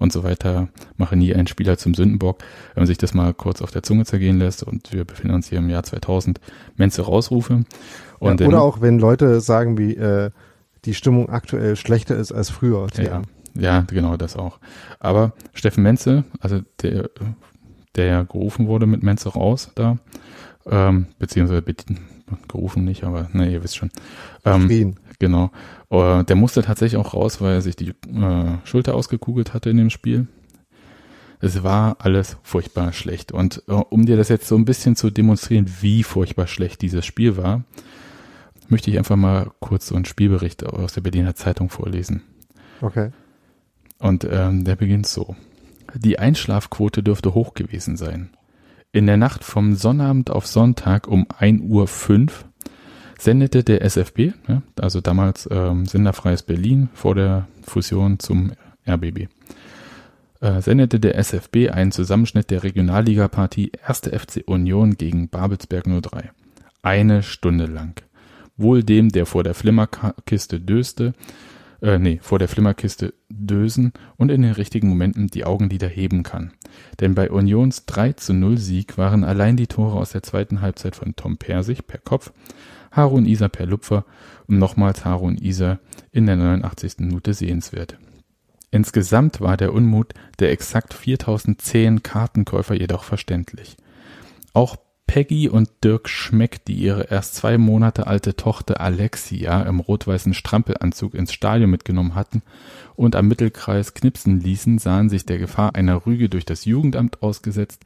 und 0.00 0.12
so 0.12 0.24
weiter, 0.24 0.70
mache 0.96 1.14
nie 1.14 1.36
einen 1.36 1.46
Spieler 1.46 1.78
zum 1.78 1.94
Sündenbock. 1.94 2.42
Wenn 2.74 2.80
man 2.80 2.88
sich 2.88 2.98
das 2.98 3.14
mal 3.14 3.32
kurz 3.32 3.62
auf 3.62 3.70
der 3.70 3.84
Zunge 3.84 4.06
zergehen 4.06 4.40
lässt 4.40 4.64
und 4.64 4.92
wir 4.92 5.04
befinden 5.04 5.36
uns 5.36 5.48
hier 5.48 5.60
im 5.60 5.70
Jahr 5.70 5.84
2000, 5.84 6.40
Menze-Rausrufe. 6.74 7.62
Und 8.18 8.28
ja, 8.28 8.34
der- 8.34 8.48
oder 8.48 8.62
auch 8.62 8.80
wenn 8.80 8.98
Leute 8.98 9.40
sagen, 9.40 9.78
wie 9.78 9.94
äh, 9.94 10.32
die 10.84 10.94
Stimmung 10.94 11.28
aktuell 11.28 11.76
schlechter 11.76 12.16
ist 12.16 12.32
als 12.32 12.50
früher. 12.50 12.88
Ja, 12.96 13.22
ja, 13.54 13.82
genau, 13.82 14.16
das 14.16 14.36
auch. 14.36 14.58
Aber 14.98 15.32
Steffen 15.52 15.82
Menze, 15.82 16.24
also 16.40 16.60
der, 16.82 17.10
der 17.96 18.06
ja 18.06 18.22
gerufen 18.22 18.66
wurde 18.66 18.86
mit 18.86 19.02
Menze 19.02 19.30
raus 19.30 19.70
da, 19.74 19.98
ähm, 20.66 21.06
beziehungsweise 21.18 21.64
gerufen 22.48 22.84
nicht, 22.84 23.04
aber 23.04 23.28
ne, 23.32 23.50
ihr 23.50 23.62
wisst 23.62 23.76
schon. 23.76 23.90
Ähm, 24.44 24.96
genau. 25.18 25.50
Äh, 25.90 26.24
der 26.24 26.36
musste 26.36 26.62
tatsächlich 26.62 27.00
auch 27.00 27.14
raus, 27.14 27.40
weil 27.40 27.54
er 27.54 27.62
sich 27.62 27.76
die 27.76 27.90
äh, 27.90 28.58
Schulter 28.64 28.94
ausgekugelt 28.94 29.54
hatte 29.54 29.70
in 29.70 29.76
dem 29.76 29.90
Spiel. 29.90 30.28
Es 31.40 31.62
war 31.62 31.96
alles 32.00 32.36
furchtbar 32.42 32.92
schlecht. 32.92 33.32
Und 33.32 33.62
äh, 33.66 33.72
um 33.72 34.06
dir 34.06 34.16
das 34.16 34.28
jetzt 34.28 34.46
so 34.46 34.56
ein 34.56 34.64
bisschen 34.64 34.94
zu 34.96 35.10
demonstrieren, 35.10 35.70
wie 35.80 36.02
furchtbar 36.02 36.46
schlecht 36.46 36.82
dieses 36.82 37.06
Spiel 37.06 37.36
war, 37.36 37.64
möchte 38.68 38.90
ich 38.90 38.98
einfach 38.98 39.16
mal 39.16 39.50
kurz 39.58 39.88
so 39.88 39.94
einen 39.94 40.04
Spielbericht 40.04 40.64
aus 40.64 40.92
der 40.92 41.00
Berliner 41.00 41.34
Zeitung 41.34 41.70
vorlesen. 41.70 42.22
Okay. 42.80 43.10
Und 44.00 44.26
ähm, 44.28 44.64
der 44.64 44.76
beginnt 44.76 45.06
so. 45.06 45.36
Die 45.94 46.18
Einschlafquote 46.18 47.02
dürfte 47.02 47.34
hoch 47.34 47.54
gewesen 47.54 47.96
sein. 47.96 48.30
In 48.92 49.06
der 49.06 49.16
Nacht 49.16 49.44
vom 49.44 49.76
Sonnabend 49.76 50.30
auf 50.30 50.46
Sonntag 50.46 51.06
um 51.06 51.26
1.05 51.26 51.60
Uhr 51.68 52.28
sendete 53.18 53.62
der 53.62 53.82
SFB, 53.82 54.32
ja, 54.48 54.62
also 54.80 55.00
damals 55.00 55.48
ähm, 55.52 55.84
Senderfreies 55.86 56.42
Berlin 56.42 56.88
vor 56.94 57.14
der 57.14 57.46
Fusion 57.62 58.18
zum 58.18 58.52
RBB, 58.88 59.28
äh, 60.40 60.60
sendete 60.62 60.98
der 60.98 61.16
SFB 61.16 61.68
einen 61.70 61.92
Zusammenschnitt 61.92 62.50
der 62.50 62.62
Regionalliga-Partie 62.62 63.72
1. 63.84 64.00
FC 64.08 64.42
Union 64.46 64.96
gegen 64.96 65.28
Babelsberg 65.28 65.84
03. 65.84 66.30
Eine 66.82 67.22
Stunde 67.22 67.66
lang. 67.66 68.02
Wohl 68.56 68.82
dem, 68.82 69.10
der 69.10 69.26
vor 69.26 69.44
der 69.44 69.54
Flimmerkiste 69.54 70.58
döste, 70.58 71.12
äh, 71.82 71.98
nee, 71.98 72.18
vor 72.22 72.38
der 72.38 72.48
Flimmerkiste 72.48 73.14
dösen 73.28 73.92
und 74.16 74.30
in 74.30 74.42
den 74.42 74.52
richtigen 74.52 74.88
Momenten 74.88 75.28
die 75.28 75.44
Augenlider 75.44 75.88
heben 75.88 76.22
kann. 76.22 76.52
Denn 77.00 77.14
bei 77.14 77.30
Unions 77.30 77.86
3 77.86 78.12
zu 78.14 78.32
0 78.34 78.58
Sieg 78.58 78.98
waren 78.98 79.24
allein 79.24 79.56
die 79.56 79.66
Tore 79.66 79.98
aus 79.98 80.10
der 80.10 80.22
zweiten 80.22 80.60
Halbzeit 80.60 80.96
von 80.96 81.16
Tom 81.16 81.36
Persig 81.38 81.86
per 81.86 81.98
Kopf, 81.98 82.32
Harun 82.92 83.26
Isa 83.26 83.48
per 83.48 83.66
Lupfer 83.66 84.04
und 84.46 84.58
nochmals 84.58 85.04
Harun 85.04 85.36
Isa 85.38 85.78
in 86.12 86.26
der 86.26 86.36
89. 86.36 86.98
Minute 86.98 87.34
sehenswert. 87.34 87.96
Insgesamt 88.70 89.40
war 89.40 89.56
der 89.56 89.72
Unmut 89.72 90.14
der 90.38 90.52
exakt 90.52 90.94
4010 90.94 92.02
Kartenkäufer 92.02 92.74
jedoch 92.74 93.04
verständlich. 93.04 93.76
Auch 94.52 94.76
Peggy 95.10 95.48
und 95.48 95.68
Dirk 95.82 96.08
Schmeck, 96.08 96.64
die 96.66 96.74
ihre 96.74 97.10
erst 97.10 97.34
zwei 97.34 97.58
Monate 97.58 98.06
alte 98.06 98.36
Tochter 98.36 98.80
Alexia 98.80 99.60
im 99.62 99.80
rot-weißen 99.80 100.34
Strampelanzug 100.34 101.14
ins 101.14 101.32
Stadion 101.32 101.68
mitgenommen 101.68 102.14
hatten 102.14 102.42
und 102.94 103.16
am 103.16 103.26
Mittelkreis 103.26 103.94
knipsen 103.94 104.38
ließen, 104.38 104.78
sahen 104.78 105.08
sich 105.08 105.26
der 105.26 105.38
Gefahr 105.38 105.74
einer 105.74 106.06
Rüge 106.06 106.28
durch 106.28 106.44
das 106.44 106.64
Jugendamt 106.64 107.24
ausgesetzt, 107.24 107.82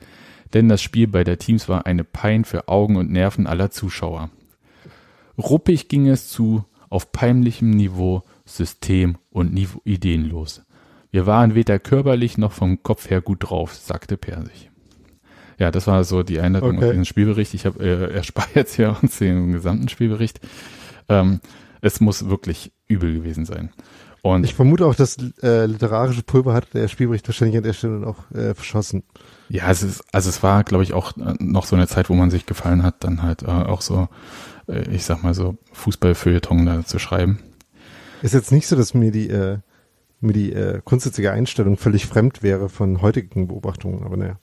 denn 0.53 0.69
das 0.69 0.83
Spiel 0.83 1.07
beider 1.07 1.39
Teams 1.39 1.67
war 1.67 1.87
eine 1.87 2.05
Pein 2.05 2.45
für 2.45 2.69
Augen 2.69 2.97
und 2.97 3.11
Nerven 3.11 3.47
aller 3.47 3.71
Zuschauer. 3.71 4.29
Ruppig 5.39 5.89
ging 5.89 6.09
es 6.09 6.29
zu, 6.29 6.67
auf 6.91 7.11
peinlichem 7.11 7.71
Niveau, 7.71 8.23
System 8.45 9.17
und 9.31 9.55
Niveau 9.55 9.81
ideenlos. 9.85 10.61
Wir 11.11 11.25
waren 11.25 11.55
weder 11.55 11.79
körperlich 11.79 12.37
noch 12.37 12.53
vom 12.53 12.83
Kopf 12.83 13.09
her 13.09 13.23
gut 13.23 13.49
drauf, 13.49 13.73
sagte 13.73 14.19
Persig. 14.19 14.71
Ja, 15.59 15.71
das 15.71 15.87
war 15.87 16.03
so 16.05 16.23
die 16.23 16.41
Einleitung 16.41 16.77
Okay. 16.77 16.85
auf 16.87 16.91
diesen 16.91 17.05
Spielbericht. 17.05 17.55
Ich 17.55 17.67
habe 17.67 17.83
äh, 17.85 18.15
erspare 18.15 18.49
jetzt 18.55 18.75
hier 18.75 18.97
uns 19.03 19.19
den 19.19 19.53
gesamten 19.53 19.89
Spielbericht. 19.89 20.41
Ähm, 21.09 21.41
es 21.81 22.01
muss 22.01 22.29
wirklich 22.29 22.73
übel 22.89 23.13
gewesen 23.13 23.45
sein. 23.45 23.71
Und 24.23 24.45
Ich 24.45 24.55
vermute 24.55 24.87
auch, 24.87 24.95
dass 24.95 25.19
äh, 25.43 25.67
literarische 25.67 26.23
Pulver 26.23 26.55
hat 26.55 26.73
der 26.73 26.89
Spielbericht 26.89 27.29
wahrscheinlich 27.29 27.59
an 27.59 27.63
der 27.63 27.75
Stelle 27.75 28.07
auch 28.07 28.31
äh, 28.35 28.55
verschossen. 28.55 29.03
ja, 29.51 29.71
es 29.71 29.83
ist, 29.83 30.03
also 30.13 30.31
es 30.31 30.43
war, 30.43 30.65
glaube 30.65 30.83
ich, 30.83 30.95
auch 30.95 31.15
äh, 31.19 31.35
noch 31.41 31.67
so 31.67 31.77
eine 31.77 31.87
Zeit, 31.89 32.09
wo 32.09 32.15
man 32.15 32.31
sich 32.31 32.47
gefallen 32.47 32.83
hat, 32.83 33.05
dann 33.05 33.23
halt 33.23 33.43
äh, 33.43 33.47
auch 33.49 33.83
so, 33.83 34.09
äh, 34.67 34.89
ich 34.91 35.05
sag 35.05 35.23
mal 35.23 35.35
so, 35.35 35.59
Fußballfeuilleton 35.73 36.65
da 36.65 36.85
zu 36.87 36.99
schreiben. 36.99 37.41
Ist 38.23 38.33
jetzt 38.33 38.51
nicht 38.51 38.67
so, 38.67 38.77
dass 38.77 38.95
mir 38.95 39.11
die, 39.13 39.29
äh, 39.29 39.59
mir 40.21 40.33
die 40.33 40.55
äh, 40.55 40.81
grundsätzliche 40.83 41.31
Einstellung 41.31 41.77
völlig 41.77 42.07
fremd 42.07 42.43
wäre 42.43 42.71
von 42.71 43.03
heutigen 43.03 43.47
Beobachtungen, 43.49 44.05
aber 44.05 44.17
naja. 44.17 44.39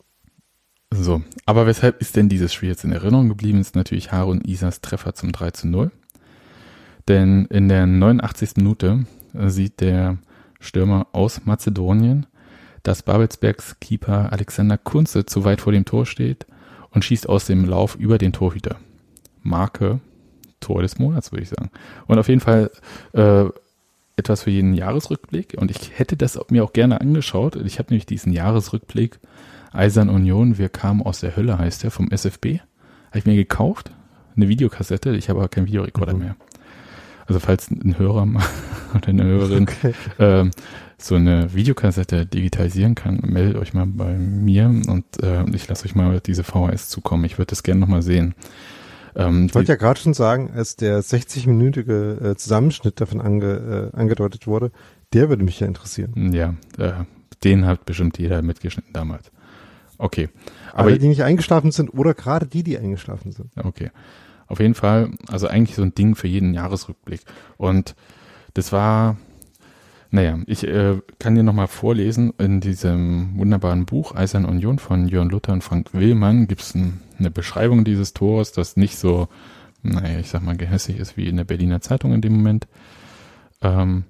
So, 0.94 1.22
aber 1.46 1.66
weshalb 1.68 2.02
ist 2.02 2.16
denn 2.16 2.28
dieses 2.28 2.54
Spiel 2.54 2.70
jetzt 2.70 2.84
in 2.84 2.92
Erinnerung 2.92 3.30
geblieben? 3.30 3.62
Ist 3.62 3.76
natürlich 3.76 4.12
Harun 4.12 4.42
Isas 4.42 4.82
Treffer 4.82 5.14
zum 5.14 5.32
3 5.32 5.52
zu 5.52 5.68
0. 5.68 5.92
Denn 7.08 7.46
in 7.46 7.70
der 7.70 7.88
89. 7.88 8.58
Minute 8.58 9.06
äh, 9.34 9.50
sieht 9.50 9.80
der 9.80 10.18
Stürmer 10.60 11.08
aus 11.14 11.46
Mazedonien, 11.46 12.28
dass 12.84 13.04
Babelsbergs 13.04 13.78
Keeper 13.80 14.32
Alexander 14.32 14.78
Kunze 14.78 15.26
zu 15.26 15.44
weit 15.44 15.62
vor 15.62 15.74
dem 15.74 15.86
Tor 15.86 16.06
steht 16.06 16.46
und 16.92 17.06
schießt 17.06 17.28
aus 17.28 17.46
dem 17.46 17.66
Lauf 17.66 17.96
über 17.96 18.18
den 18.18 18.34
Torhüter. 18.34 18.78
Marke 19.42 20.02
Tor 20.60 20.82
des 20.82 21.00
Monats, 21.00 21.32
würde 21.32 21.44
ich 21.44 21.50
sagen. 21.50 21.72
Und 22.06 22.20
auf 22.20 22.28
jeden 22.28 22.42
Fall 22.42 22.70
äh, 23.14 23.46
etwas 24.16 24.44
für 24.44 24.52
jeden 24.52 24.74
Jahresrückblick. 24.74 25.56
Und 25.58 25.72
ich 25.72 25.98
hätte 25.98 26.18
das 26.18 26.40
mir 26.50 26.64
auch 26.64 26.74
gerne 26.74 27.02
angeschaut. 27.02 27.56
Ich 27.56 27.80
habe 27.80 27.90
nämlich 27.90 28.06
diesen 28.06 28.34
Jahresrückblick 28.34 29.20
Eisern 29.74 30.10
Union, 30.10 30.58
wir 30.58 30.70
kamen 30.70 31.02
aus 31.02 31.22
der 31.22 31.36
Hölle, 31.36 31.58
heißt 31.58 31.84
der, 31.84 31.92
vom 31.92 32.12
SFB. 32.12 32.60
Habe 33.10 33.20
ich 33.20 33.26
mir 33.26 33.36
gekauft. 33.36 33.92
Eine 34.36 34.48
Videokassette. 34.50 35.16
Ich 35.16 35.30
habe 35.30 35.40
aber 35.40 35.50
keinen 35.50 35.68
Videorekorder 35.68 36.14
Mhm. 36.14 36.20
mehr. 36.20 36.36
Also 37.28 37.40
falls 37.40 37.72
ein 37.72 37.98
Hörer 37.98 38.26
mal 38.26 38.44
oder 38.96 39.08
eine 39.08 39.24
Hörerin 39.24 39.64
Okay. 39.64 39.94
ähm, 40.20 40.52
so 40.98 41.16
eine 41.16 41.54
Videokassette 41.54 42.26
digitalisieren 42.26 42.94
kann, 42.96 43.20
meldet 43.24 43.56
euch 43.58 43.74
mal 43.74 43.86
bei 43.88 44.14
mir 44.14 44.68
und 44.68 45.06
äh, 45.24 45.44
ich 45.54 45.68
lasse 45.68 45.86
euch 45.86 45.96
mal 45.96 46.20
diese 46.20 46.44
VHS 46.44 46.90
zukommen. 46.90 47.24
Ich 47.26 47.38
würde 47.38 47.48
das 47.52 47.64
gerne 47.64 47.80
nochmal 47.80 48.02
sehen. 48.02 48.36
Ähm, 49.16 49.46
Ich 49.48 49.56
wollte 49.56 49.72
ja 49.74 49.76
gerade 49.78 50.00
schon 50.00 50.14
sagen, 50.14 50.52
als 50.54 50.76
der 50.76 51.02
60-minütige 51.02 52.32
äh, 52.32 52.36
Zusammenschnitt 52.36 53.00
davon 53.02 53.22
ange, 53.22 53.92
äh, 53.94 53.98
angedeutet 53.98 54.48
wurde, 54.48 54.72
der 55.14 55.30
würde 55.30 55.44
mich 55.44 55.60
ja 55.60 55.68
interessieren. 55.68 56.34
Ja, 56.34 56.56
äh, 56.78 57.04
den 57.44 57.66
hat 57.66 57.86
bestimmt 57.86 58.18
jeder 58.18 58.42
mitgeschnitten 58.42 58.94
damals. 58.94 59.32
Okay. 59.98 60.30
Aber 60.74 60.90
Alle, 60.90 61.00
die 61.00 61.08
nicht 61.08 61.24
eingeschlafen 61.24 61.72
sind 61.72 61.90
oder 61.94 62.14
gerade 62.14 62.48
die, 62.48 62.64
die 62.64 62.78
eingeschlafen 62.78 63.32
sind. 63.32 63.52
okay. 63.64 63.92
Auf 64.48 64.60
jeden 64.60 64.74
Fall, 64.74 65.12
also 65.30 65.48
eigentlich 65.48 65.76
so 65.78 65.82
ein 65.82 65.96
Ding 65.96 66.16
für 66.16 66.28
jeden 66.28 66.54
Jahresrückblick. 66.54 67.22
Und 67.58 67.96
das 68.54 68.74
war, 68.74 69.18
naja, 70.12 70.40
ich 70.46 70.68
äh, 70.68 71.00
kann 71.20 71.36
dir 71.36 71.44
nochmal 71.44 71.68
vorlesen, 71.68 72.34
in 72.38 72.60
diesem 72.60 73.38
wunderbaren 73.38 73.86
Buch 73.86 74.14
Eisern 74.14 74.44
Union 74.44 74.78
von 74.78 75.08
Jörn 75.08 75.30
Luther 75.30 75.54
und 75.54 75.64
Frank 75.64 75.94
Willmann 75.94 76.48
gibt 76.48 76.62
es 76.62 76.76
ein, 76.76 77.00
eine 77.18 77.32
Beschreibung 77.32 77.86
dieses 77.86 78.14
Tors, 78.14 78.52
das 78.52 78.76
nicht 78.76 78.98
so, 78.98 79.30
naja, 79.84 80.20
ich 80.20 80.30
sag 80.30 80.44
mal, 80.44 80.58
gehässig 80.58 80.98
ist 80.98 81.16
wie 81.16 81.28
in 81.28 81.38
der 81.38 81.46
Berliner 81.46 81.80
Zeitung 81.80 82.14
in 82.14 82.22
dem 82.22 82.34
Moment. 82.34 82.68
Ähm, 83.62 84.04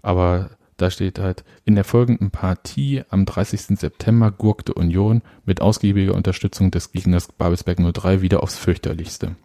aber 0.00 0.50
da 0.78 0.90
steht 0.90 1.18
halt, 1.18 1.44
in 1.66 1.74
der 1.74 1.84
folgenden 1.84 2.30
Partie 2.30 3.02
am 3.10 3.26
30. 3.26 3.78
September 3.78 4.30
gurkte 4.30 4.72
Union 4.72 5.20
mit 5.44 5.60
ausgiebiger 5.60 6.14
Unterstützung 6.14 6.70
des 6.70 6.92
Gegners 6.92 7.28
Babelsberg 7.32 7.78
03 7.92 8.22
wieder 8.22 8.42
aufs 8.42 8.56
fürchterlichste. 8.56 9.36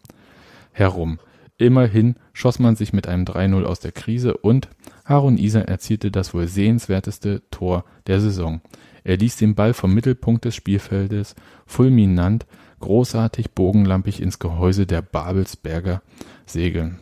Herum. 0.71 1.19
Immerhin 1.63 2.15
schoss 2.33 2.59
man 2.59 2.75
sich 2.75 2.91
mit 2.91 3.07
einem 3.07 3.23
3-0 3.23 3.63
aus 3.63 3.79
der 3.79 3.93
Krise 3.93 4.35
und 4.35 4.67
Harun 5.05 5.37
Isa 5.37 5.61
erzielte 5.61 6.11
das 6.11 6.33
wohl 6.33 6.49
sehenswerteste 6.49 7.41
Tor 7.51 7.85
der 8.05 8.19
Saison. 8.19 8.59
Er 9.05 9.15
ließ 9.15 9.37
den 9.37 9.55
Ball 9.55 9.73
vom 9.73 9.93
Mittelpunkt 9.93 10.43
des 10.43 10.55
Spielfeldes 10.55 11.35
fulminant, 11.65 12.45
großartig 12.81 13.51
bogenlampig 13.51 14.21
ins 14.21 14.39
Gehäuse 14.39 14.85
der 14.85 15.01
Babelsberger 15.01 16.01
segeln. 16.45 16.99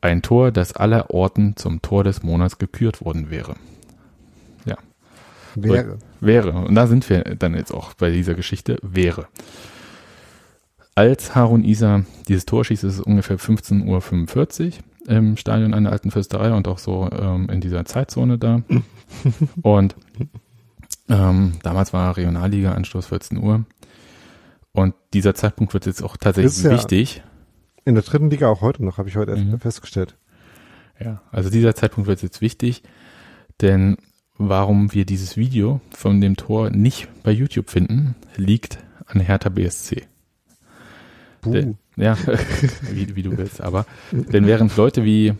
Ein 0.00 0.20
Tor, 0.20 0.50
das 0.50 0.72
aller 0.72 1.10
Orten 1.10 1.54
zum 1.54 1.80
Tor 1.80 2.02
des 2.02 2.24
Monats 2.24 2.58
gekürt 2.58 3.04
worden 3.04 3.30
wäre. 3.30 3.54
Ja. 4.64 4.78
Wäre. 5.54 5.98
Wäre. 6.18 6.50
Und 6.50 6.74
da 6.74 6.88
sind 6.88 7.08
wir 7.08 7.22
dann 7.22 7.54
jetzt 7.54 7.72
auch 7.72 7.94
bei 7.94 8.10
dieser 8.10 8.34
Geschichte. 8.34 8.78
Wäre. 8.82 9.28
Als 10.94 11.34
Harun 11.34 11.64
Isa 11.64 12.04
dieses 12.28 12.44
Tor 12.46 12.64
schießt, 12.64 12.84
ist 12.84 12.94
es 12.94 13.00
ungefähr 13.00 13.38
15.45 13.38 14.66
Uhr 14.66 15.08
im 15.08 15.36
Stadion 15.36 15.74
einer 15.74 15.90
alten 15.90 16.10
Fürsterei 16.10 16.52
und 16.52 16.68
auch 16.68 16.78
so 16.78 17.08
ähm, 17.10 17.48
in 17.50 17.60
dieser 17.60 17.84
Zeitzone 17.84 18.38
da. 18.38 18.62
und 19.62 19.96
ähm, 21.08 21.52
damals 21.62 21.92
war 21.92 22.16
Regionalliga 22.16 22.72
Anstoß 22.72 23.06
14 23.06 23.38
Uhr. 23.38 23.64
Und 24.72 24.94
dieser 25.12 25.34
Zeitpunkt 25.34 25.74
wird 25.74 25.86
jetzt 25.86 26.02
auch 26.02 26.16
tatsächlich 26.16 26.62
ja- 26.62 26.70
wichtig. 26.72 27.22
In 27.84 27.94
der 27.94 28.04
dritten 28.04 28.30
Liga 28.30 28.48
auch 28.48 28.60
heute 28.60 28.84
noch, 28.84 28.98
habe 28.98 29.08
ich 29.08 29.16
heute 29.16 29.32
erst 29.32 29.44
Mhm. 29.44 29.58
festgestellt. 29.58 30.14
Ja, 31.00 31.20
also 31.32 31.50
dieser 31.50 31.74
Zeitpunkt 31.74 32.06
wird 32.06 32.22
jetzt 32.22 32.40
wichtig, 32.40 32.82
denn 33.60 33.96
warum 34.38 34.92
wir 34.92 35.04
dieses 35.04 35.36
Video 35.36 35.80
von 35.90 36.20
dem 36.20 36.36
Tor 36.36 36.70
nicht 36.70 37.08
bei 37.24 37.32
YouTube 37.32 37.70
finden, 37.70 38.14
liegt 38.36 38.78
an 39.06 39.20
Hertha 39.20 39.48
BSC. 39.48 40.02
Der, 41.44 41.74
ja, 41.96 42.16
wie, 42.92 43.16
wie 43.16 43.22
du 43.22 43.36
willst, 43.36 43.60
aber 43.60 43.84
denn 44.12 44.46
während 44.46 44.76
Leute 44.76 45.04
wie 45.04 45.34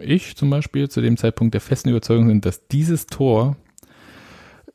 ich 0.00 0.36
zum 0.36 0.50
Beispiel 0.50 0.88
zu 0.88 1.00
dem 1.00 1.16
Zeitpunkt 1.16 1.54
der 1.54 1.60
festen 1.60 1.88
Überzeugung 1.88 2.28
sind, 2.28 2.44
dass 2.44 2.66
dieses 2.68 3.06
Tor 3.06 3.56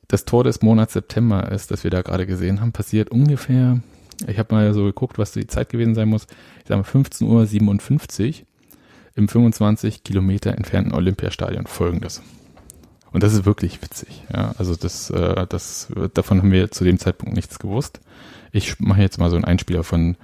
das 0.07 0.25
Tor 0.25 0.43
des 0.43 0.61
Monats 0.61 0.93
September 0.93 1.51
ist, 1.51 1.71
das 1.71 1.83
wir 1.83 1.91
da 1.91 2.01
gerade 2.01 2.27
gesehen 2.27 2.61
haben, 2.61 2.71
passiert 2.71 3.09
ungefähr, 3.09 3.79
ich 4.27 4.37
habe 4.37 4.53
mal 4.53 4.73
so 4.73 4.83
geguckt, 4.83 5.17
was 5.17 5.31
die 5.31 5.47
Zeit 5.47 5.69
gewesen 5.69 5.95
sein 5.95 6.07
muss, 6.09 6.27
ich 6.61 6.67
sage 6.67 6.81
mal 6.81 6.87
15.57 6.87 8.29
Uhr 8.29 8.45
im 9.15 9.27
25 9.27 10.03
Kilometer 10.03 10.55
entfernten 10.55 10.93
Olympiastadion 10.93 11.67
folgendes. 11.67 12.21
Und 13.11 13.21
das 13.21 13.33
ist 13.33 13.45
wirklich 13.45 13.81
witzig. 13.81 14.23
Ja, 14.33 14.55
also 14.57 14.75
das, 14.75 15.11
äh, 15.11 15.45
das, 15.47 15.87
davon 16.15 16.39
haben 16.39 16.51
wir 16.51 16.71
zu 16.71 16.83
dem 16.83 16.97
Zeitpunkt 16.97 17.35
nichts 17.35 17.59
gewusst. 17.59 17.99
Ich 18.51 18.79
mache 18.79 19.01
jetzt 19.01 19.19
mal 19.19 19.29
so 19.29 19.35
einen 19.35 19.45
Einspieler 19.45 19.83
von 19.83 20.17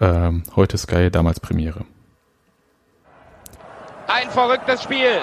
ähm, 0.00 0.42
heute 0.56 0.78
Sky, 0.78 1.10
damals 1.10 1.40
Premiere. 1.40 1.84
Ein 4.06 4.30
verrücktes 4.30 4.82
Spiel. 4.82 5.20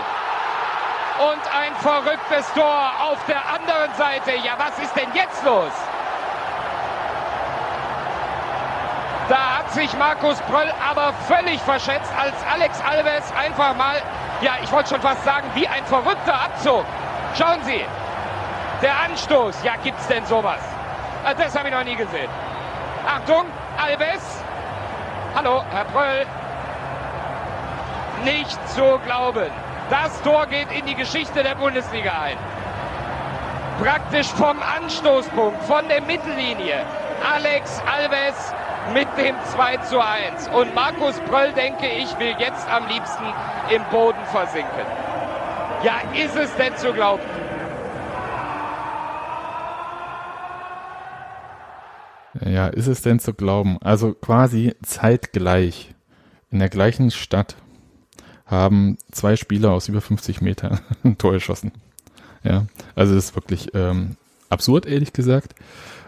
Und 1.18 1.56
ein 1.56 1.74
verrücktes 1.76 2.52
Tor 2.54 2.92
auf 3.10 3.26
der 3.26 3.42
anderen 3.48 3.94
Seite. 3.98 4.32
Ja, 4.44 4.58
was 4.58 4.78
ist 4.84 4.96
denn 4.96 5.10
jetzt 5.14 5.44
los? 5.46 5.72
Da 9.30 9.58
hat 9.58 9.72
sich 9.72 9.92
Markus 9.98 10.40
Pröll 10.42 10.72
aber 10.88 11.14
völlig 11.28 11.60
verschätzt, 11.62 12.12
als 12.16 12.36
Alex 12.52 12.80
Alves 12.82 13.24
einfach 13.36 13.76
mal, 13.76 13.96
ja, 14.42 14.58
ich 14.62 14.72
wollte 14.72 14.90
schon 14.90 15.02
fast 15.02 15.24
sagen, 15.24 15.48
wie 15.56 15.68
ein 15.68 15.84
Verrückter 15.86 16.36
abzog. 16.36 16.86
Schauen 17.36 17.64
Sie, 17.64 17.82
der 18.84 19.00
Anstoß, 19.06 19.64
ja, 19.64 19.78
gibt's 19.84 20.06
denn 20.08 20.26
sowas? 20.28 20.60
Also 21.24 21.42
das 21.42 21.58
habe 21.58 21.70
ich 21.70 21.74
noch 21.74 21.84
nie 21.84 21.96
gesehen. 21.96 22.30
Achtung, 23.08 23.46
Alves. 23.78 24.44
Hallo, 25.36 25.62
Herr 25.70 25.84
Pröll. 25.84 26.26
Nicht 28.24 28.58
zu 28.70 28.98
glauben. 29.06 29.52
Das 29.90 30.22
Tor 30.22 30.46
geht 30.46 30.72
in 30.72 30.86
die 30.86 30.96
Geschichte 30.96 31.44
der 31.44 31.56
Bundesliga 31.56 32.14
ein. 32.22 32.38
Praktisch 33.84 34.28
vom 34.28 34.58
Anstoßpunkt, 34.64 35.62
von 35.64 35.90
der 35.90 36.02
Mittellinie. 36.04 36.86
Alex 37.34 37.82
Alves 37.86 38.54
mit 38.94 39.10
dem 39.18 39.36
2 39.54 39.78
zu 39.78 40.00
1. 40.00 40.48
Und 40.54 40.74
Markus 40.74 41.20
Pröll, 41.30 41.52
denke 41.52 41.86
ich, 41.86 42.18
will 42.18 42.34
jetzt 42.38 42.66
am 42.72 42.88
liebsten 42.88 43.26
im 43.72 43.84
Boden 43.92 44.24
versinken. 44.32 44.86
Ja, 45.84 45.96
ist 46.14 46.38
es 46.38 46.56
denn 46.56 46.78
zu 46.78 46.94
glauben? 46.94 47.35
Ja, 52.44 52.68
ist 52.68 52.88
es 52.88 53.02
denn 53.02 53.20
zu 53.20 53.34
glauben? 53.34 53.78
Also 53.82 54.14
quasi 54.14 54.76
zeitgleich 54.84 55.94
in 56.52 56.60
der 56.60 56.70
gleichen 56.70 57.12
Stadt 57.12 57.56
haben 58.46 58.98
zwei 59.12 59.36
Spieler 59.36 59.72
aus 59.72 59.88
über 59.88 60.02
50 60.02 60.42
Metern 60.42 60.80
ein 61.04 61.18
Tor 61.18 61.34
geschossen. 61.34 61.72
Ja, 62.44 62.68
also 62.96 63.16
das 63.16 63.26
ist 63.26 63.36
wirklich 63.36 63.74
ähm, 63.74 64.18
absurd, 64.50 64.86
ehrlich 64.86 65.14
gesagt. 65.14 65.56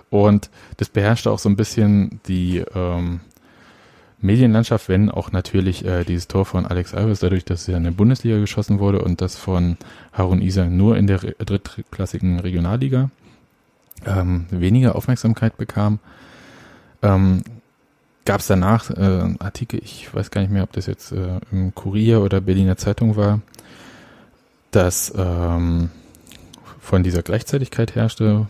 Und 0.09 0.49
das 0.77 0.89
beherrschte 0.89 1.31
auch 1.31 1.39
so 1.39 1.49
ein 1.49 1.55
bisschen 1.55 2.21
die 2.27 2.63
ähm, 2.75 3.21
Medienlandschaft, 4.19 4.87
wenn 4.87 5.09
auch 5.11 5.31
natürlich 5.31 5.83
äh, 5.85 6.03
dieses 6.03 6.27
Tor 6.27 6.45
von 6.45 6.65
Alex 6.65 6.93
Alves, 6.93 7.19
dadurch, 7.19 7.45
dass 7.45 7.67
er 7.67 7.77
in 7.77 7.83
der 7.83 7.91
Bundesliga 7.91 8.37
geschossen 8.37 8.79
wurde 8.79 9.01
und 9.01 9.21
das 9.21 9.35
von 9.35 9.77
Harun 10.13 10.41
Isa 10.41 10.65
nur 10.65 10.97
in 10.97 11.07
der 11.07 11.19
drittklassigen 11.19 12.39
Regionalliga 12.39 13.09
ähm, 14.05 14.45
weniger 14.49 14.95
Aufmerksamkeit 14.95 15.57
bekam, 15.57 15.99
ähm, 17.01 17.43
gab 18.25 18.41
es 18.41 18.47
danach 18.47 18.89
äh, 18.91 18.95
einen 18.95 19.41
Artikel, 19.41 19.79
ich 19.83 20.13
weiß 20.13 20.31
gar 20.31 20.41
nicht 20.41 20.51
mehr, 20.51 20.63
ob 20.63 20.73
das 20.73 20.85
jetzt 20.85 21.11
äh, 21.11 21.39
im 21.51 21.73
Kurier 21.73 22.21
oder 22.21 22.41
Berliner 22.41 22.77
Zeitung 22.77 23.15
war, 23.15 23.41
dass 24.71 25.13
ähm, 25.15 25.89
von 26.79 27.03
dieser 27.03 27.23
Gleichzeitigkeit 27.23 27.95
herrschte. 27.95 28.47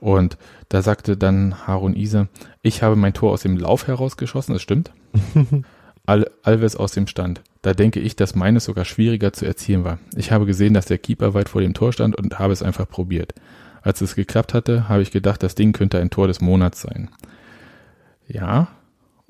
Und 0.00 0.36
da 0.68 0.82
sagte 0.82 1.16
dann 1.16 1.66
Harun 1.66 1.94
Isa, 1.94 2.28
ich 2.62 2.82
habe 2.82 2.96
mein 2.96 3.14
Tor 3.14 3.32
aus 3.32 3.42
dem 3.42 3.56
Lauf 3.56 3.86
herausgeschossen, 3.86 4.52
das 4.52 4.62
stimmt. 4.62 4.92
Al 6.06 6.30
Alves 6.42 6.76
aus 6.76 6.92
dem 6.92 7.06
Stand. 7.06 7.40
Da 7.62 7.72
denke 7.72 8.00
ich, 8.00 8.14
dass 8.14 8.34
meines 8.34 8.64
sogar 8.64 8.84
schwieriger 8.84 9.32
zu 9.32 9.46
erzielen 9.46 9.84
war. 9.84 9.98
Ich 10.16 10.32
habe 10.32 10.44
gesehen, 10.44 10.74
dass 10.74 10.84
der 10.84 10.98
Keeper 10.98 11.32
weit 11.32 11.48
vor 11.48 11.62
dem 11.62 11.72
Tor 11.72 11.94
stand 11.94 12.14
und 12.14 12.38
habe 12.38 12.52
es 12.52 12.62
einfach 12.62 12.86
probiert. 12.86 13.32
Als 13.84 14.00
es 14.00 14.14
geklappt 14.14 14.54
hatte, 14.54 14.88
habe 14.88 15.02
ich 15.02 15.10
gedacht, 15.10 15.42
das 15.42 15.54
Ding 15.54 15.74
könnte 15.74 15.98
ein 15.98 16.08
Tor 16.08 16.26
des 16.26 16.40
Monats 16.40 16.80
sein. 16.80 17.10
Ja, 18.26 18.68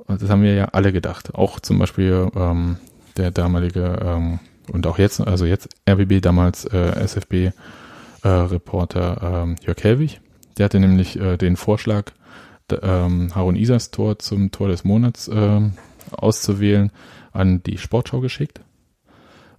das 0.06 0.30
haben 0.30 0.42
wir 0.42 0.54
ja 0.54 0.66
alle 0.66 0.92
gedacht. 0.92 1.34
Auch 1.34 1.58
zum 1.58 1.80
Beispiel 1.80 2.30
ähm, 2.36 2.76
der 3.16 3.32
damalige 3.32 3.98
ähm, 4.00 4.38
und 4.70 4.86
auch 4.86 4.98
jetzt, 4.98 5.20
also 5.20 5.44
jetzt 5.44 5.68
RBB 5.90 6.22
damals 6.22 6.66
äh, 6.66 6.92
SFB 7.04 7.34
äh, 7.34 7.50
ähm, 8.22 9.56
Jörg 9.60 9.82
Helwig. 9.82 10.20
Der 10.56 10.66
hatte 10.66 10.78
nämlich 10.78 11.18
äh, 11.18 11.36
den 11.36 11.56
Vorschlag, 11.56 12.12
ähm, 12.80 13.34
Harun 13.34 13.56
Isas 13.56 13.90
Tor 13.90 14.20
zum 14.20 14.52
Tor 14.52 14.68
des 14.68 14.84
Monats 14.84 15.28
ähm, 15.28 15.72
auszuwählen, 16.12 16.92
an 17.32 17.60
die 17.64 17.78
Sportschau 17.78 18.20
geschickt 18.20 18.60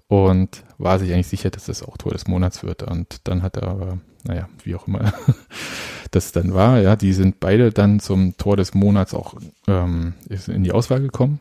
und 0.07 0.63
war 0.77 0.99
sich 0.99 1.11
eigentlich 1.11 1.27
sicher, 1.27 1.49
dass 1.49 1.65
das 1.65 1.83
auch 1.83 1.97
Tor 1.97 2.13
des 2.13 2.27
Monats 2.27 2.63
wird. 2.63 2.83
Und 2.83 3.27
dann 3.27 3.43
hat 3.43 3.57
er 3.57 3.67
aber, 3.67 3.97
naja, 4.25 4.49
wie 4.63 4.75
auch 4.75 4.87
immer 4.87 5.13
das 6.11 6.31
dann 6.31 6.53
war, 6.53 6.79
ja, 6.79 6.95
die 6.95 7.13
sind 7.13 7.39
beide 7.39 7.71
dann 7.71 7.99
zum 7.99 8.37
Tor 8.37 8.57
des 8.57 8.73
Monats 8.73 9.13
auch 9.13 9.35
ähm, 9.67 10.13
in 10.47 10.63
die 10.63 10.71
Auswahl 10.71 11.01
gekommen. 11.01 11.39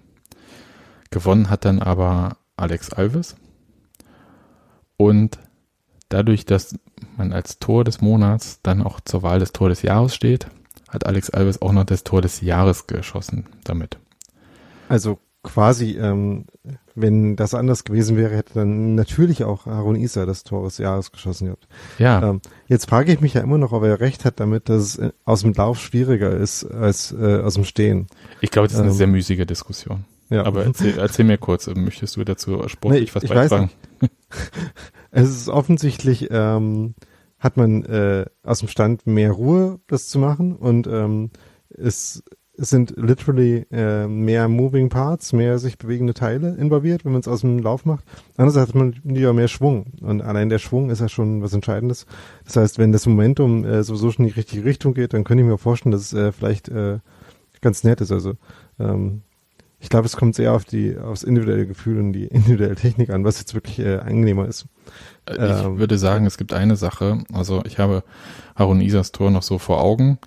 Gewonnen 1.11 1.51
hat 1.51 1.65
dann 1.65 1.81
aber 1.81 2.37
Alex 2.57 2.93
Alves. 2.93 3.37
Und 4.97 5.39
dadurch, 6.09 6.45
dass 6.45 6.77
man 7.17 7.33
als 7.33 7.59
Tor 7.59 7.85
des 7.85 8.01
Monats 8.01 8.61
dann 8.63 8.83
auch 8.83 9.01
zur 9.01 9.23
Wahl 9.23 9.39
des 9.39 9.53
Tor 9.53 9.69
des 9.69 9.83
Jahres 9.83 10.15
steht, 10.15 10.49
hat 10.89 11.07
Alex 11.07 11.31
Alves 11.31 11.63
auch 11.63 11.73
noch 11.73 11.85
das 11.85 12.05
Tor 12.05 12.23
des 12.23 12.41
Jahres 12.41 12.87
geschossen 12.87 13.47
damit. 13.65 13.99
Also 14.89 15.19
quasi, 15.45 15.97
ähm, 15.97 16.47
wenn 16.97 17.37
das 17.37 17.55
anders 17.55 17.85
gewesen 17.85 18.17
wäre, 18.17 18.35
hätte 18.35 18.55
dann 18.55 18.97
natürlich 18.97 19.45
auch 19.45 19.67
Harun 19.67 19.95
Isa 19.95 20.27
das 20.27 20.43
Tor 20.43 20.65
des 20.65 20.79
Jahres 20.79 21.13
geschossen 21.13 21.47
gehabt. 21.47 21.69
Ja. 21.99 22.31
Ähm, 22.31 22.41
jetzt 22.67 22.89
frage 22.89 23.13
ich 23.13 23.21
mich 23.21 23.35
ja 23.35 23.43
immer 23.43 23.59
noch, 23.59 23.73
ob 23.73 23.85
er 23.85 24.01
recht 24.01 24.25
hat 24.25 24.41
damit, 24.41 24.69
dass 24.69 24.83
es 24.83 24.99
äh, 24.99 25.13
aus 25.25 25.43
dem 25.43 25.53
Lauf 25.53 25.79
schwieriger 25.79 26.33
ist 26.33 26.65
als 26.65 27.13
äh, 27.13 27.41
aus 27.41 27.55
dem 27.55 27.65
Stehen. 27.65 28.09
Ich 28.41 28.51
glaube, 28.51 28.67
das 28.67 28.75
ist 28.75 28.81
eine 28.81 28.91
ähm, 28.91 28.97
sehr 28.97 29.07
müßige 29.07 29.47
Diskussion. 29.47 30.05
Ja. 30.31 30.45
Aber 30.45 30.65
erzähl, 30.65 30.99
erzähl 30.99 31.25
mir 31.25 31.39
kurz, 31.39 31.69
möchtest 31.69 32.17
du 32.17 32.25
dazu 32.25 32.67
sportlich 32.69 33.11
nee, 33.11 33.15
was 33.15 33.23
ich 33.23 33.31
beitragen? 33.31 33.71
es 35.11 35.29
ist 35.29 35.49
offensichtlich, 35.49 36.29
ähm, 36.31 36.95
hat 37.39 37.57
man 37.57 37.85
äh, 37.85 38.25
aus 38.43 38.61
dem 38.61 38.69
Stand 38.69 39.07
mehr 39.07 39.33
Ruhe, 39.33 39.79
das 39.87 40.09
zu 40.09 40.19
machen 40.19 40.57
und 40.57 40.87
ähm, 40.87 41.31
es 41.69 42.25
es 42.57 42.71
sind 42.71 42.95
literally 42.97 43.67
äh, 43.71 44.07
mehr 44.07 44.49
Moving 44.49 44.89
Parts, 44.89 45.33
mehr 45.33 45.59
sich 45.59 45.79
bewegende 45.79 46.15
Teile 46.15 46.55
involviert, 46.55 47.05
wenn 47.05 47.13
man 47.13 47.21
es 47.21 47.29
aus 47.29 47.41
dem 47.41 47.59
Lauf 47.59 47.85
macht. 47.85 48.05
Andererseits 48.37 48.69
hat 48.69 48.75
man 48.75 48.95
ja 49.05 49.33
mehr 49.33 49.49
Schwung 49.49 49.87
und 50.01 50.23
allein 50.23 50.49
der 50.49 50.59
Schwung 50.59 50.91
ist 50.91 51.01
ja 51.01 51.09
schon 51.09 51.43
was 51.43 51.53
Entscheidendes. 51.53 52.07
Das 52.45 52.57
heißt, 52.57 52.79
wenn 52.79 52.93
das 52.93 53.07
Momentum 53.07 53.65
äh, 53.65 53.83
sowieso 53.83 54.11
schon 54.11 54.27
in 54.27 54.31
die 54.31 54.39
richtige 54.39 54.65
Richtung 54.65 54.95
geht, 54.95 55.15
dann 55.15 55.25
könnte 55.25 55.43
ich 55.43 55.49
mir 55.49 55.59
vorstellen, 55.59 55.93
dass 55.93 56.13
es 56.13 56.13
äh, 56.13 56.33
vielleicht 56.33 56.69
äh, 56.69 56.99
ganz 57.61 57.83
nett 57.83 58.01
ist. 58.01 58.13
Also 58.13 58.35
ähm, 58.79 59.23
ich 59.81 59.91
glaube, 59.91 60.07
es 60.07 60.17
kommt 60.17 60.35
sehr 60.35 60.53
auf 60.53 60.65
die 60.65 60.97
aufs 60.97 61.25
individuelle 61.25 61.67
Gefühl 61.67 61.99
und 61.99 62.13
die 62.13 62.25
individuelle 62.29 62.77
Technik 62.77 63.11
an, 63.11 63.25
was 63.25 63.39
jetzt 63.39 63.55
wirklich 63.55 63.81
äh, 63.81 63.97
angenehmer 63.97 64.47
ist. 64.47 64.67
Ich 65.29 65.37
ähm, 65.39 65.79
würde 65.79 65.99
sagen, 65.99 66.25
es 66.27 66.39
gibt 66.39 66.53
eine 66.53 66.77
Sache. 66.77 67.25
Also 67.33 67.63
ich 67.67 67.79
habe 67.79 68.05
Harun 68.55 68.81
Isas 68.81 69.11
Tor 69.11 69.31
noch 69.31 69.43
so 69.43 69.59
vor 69.59 69.83
Augen 69.83 70.19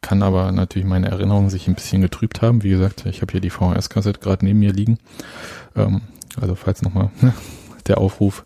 kann 0.00 0.22
aber 0.22 0.50
natürlich 0.52 0.88
meine 0.88 1.08
Erinnerungen 1.08 1.50
sich 1.50 1.68
ein 1.68 1.74
bisschen 1.74 2.02
getrübt 2.02 2.42
haben. 2.42 2.62
Wie 2.62 2.70
gesagt, 2.70 3.06
ich 3.06 3.20
habe 3.20 3.32
hier 3.32 3.40
die 3.40 3.50
VHS-Kassette 3.50 4.20
gerade 4.20 4.44
neben 4.44 4.58
mir 4.58 4.72
liegen. 4.72 4.98
Ähm, 5.76 6.02
also 6.40 6.54
falls 6.54 6.82
nochmal 6.82 7.10
der 7.86 7.98
Aufruf 7.98 8.44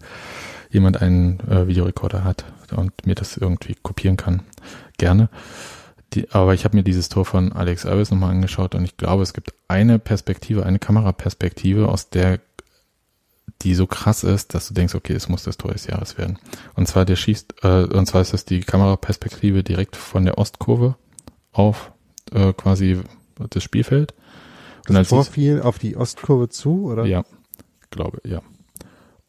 jemand 0.71 1.03
einen 1.03 1.40
äh, 1.40 1.66
Videorekorder 1.66 2.25
hat 2.25 2.45
und 2.75 3.07
mir 3.07 3.14
das 3.14 3.37
irgendwie 3.37 3.77
kopieren 3.83 4.16
kann, 4.16 4.42
gerne. 4.99 5.29
Die, 6.14 6.31
aber 6.31 6.55
ich 6.55 6.64
habe 6.64 6.77
mir 6.77 6.83
dieses 6.83 7.09
Tor 7.09 7.25
von 7.25 7.53
Alex 7.53 7.87
Alves 7.87 8.11
nochmal 8.11 8.31
angeschaut 8.31 8.75
und 8.75 8.85
ich 8.85 8.97
glaube, 8.97 9.23
es 9.23 9.33
gibt 9.33 9.55
eine 9.68 9.99
Perspektive, 9.99 10.64
eine 10.66 10.79
Kameraperspektive, 10.79 11.88
aus 11.88 12.11
der 12.11 12.40
die 13.62 13.75
so 13.75 13.87
krass 13.87 14.25
ist, 14.25 14.55
dass 14.55 14.68
du 14.68 14.75
denkst, 14.75 14.95
okay, 14.95 15.12
es 15.12 15.29
muss 15.29 15.45
das 15.45 15.57
Tor 15.57 15.73
des 15.73 15.87
Jahres 15.87 16.18
werden. 16.18 16.38
Und 16.75 16.88
zwar 16.88 17.05
der 17.05 17.16
schießt, 17.16 17.55
äh, 17.62 17.85
und 17.85 18.07
zwar 18.07 18.21
ist 18.21 18.33
das 18.33 18.45
die 18.45 18.61
Kameraperspektive 18.61 19.62
direkt 19.62 19.97
von 19.97 20.25
der 20.25 20.38
Ostkurve 20.38 20.97
auf 21.52 21.92
äh, 22.32 22.52
quasi 22.52 23.00
das 23.50 23.62
Spielfeld. 23.62 24.14
Und 24.88 24.94
das 24.94 25.08
Tor 25.08 25.24
fiel 25.24 25.60
auf 25.60 25.78
die 25.78 25.96
Ostkurve 25.96 26.48
zu, 26.48 26.86
oder? 26.86 27.04
Ja, 27.04 27.24
glaube, 27.90 28.20
ja. 28.24 28.42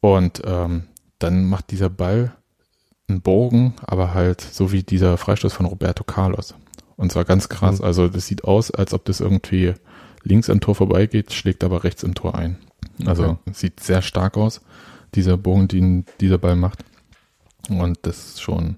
Und 0.01 0.41
ähm, 0.45 0.83
dann 1.19 1.45
macht 1.45 1.71
dieser 1.71 1.89
Ball 1.89 2.35
einen 3.07 3.21
Bogen, 3.21 3.75
aber 3.81 4.13
halt 4.13 4.41
so 4.41 4.71
wie 4.71 4.83
dieser 4.83 5.17
Freistoß 5.17 5.53
von 5.53 5.65
Roberto 5.65 6.03
Carlos. 6.03 6.55
Und 6.95 7.11
zwar 7.11 7.25
ganz 7.25 7.49
krass. 7.49 7.79
Mhm. 7.79 7.85
Also 7.85 8.07
das 8.07 8.27
sieht 8.27 8.43
aus, 8.43 8.71
als 8.71 8.93
ob 8.93 9.05
das 9.05 9.19
irgendwie 9.19 9.73
links 10.23 10.49
am 10.49 10.59
Tor 10.59 10.75
vorbeigeht, 10.75 11.33
schlägt 11.33 11.63
aber 11.63 11.83
rechts 11.83 12.03
im 12.03 12.15
Tor 12.15 12.35
ein. 12.35 12.57
Also 13.05 13.23
okay. 13.23 13.51
sieht 13.53 13.79
sehr 13.79 14.01
stark 14.01 14.37
aus, 14.37 14.61
dieser 15.15 15.37
Bogen, 15.37 15.67
den 15.67 16.05
dieser 16.19 16.37
Ball 16.37 16.55
macht. 16.55 16.83
Und 17.69 17.99
das 18.01 18.25
ist 18.25 18.41
schon 18.41 18.77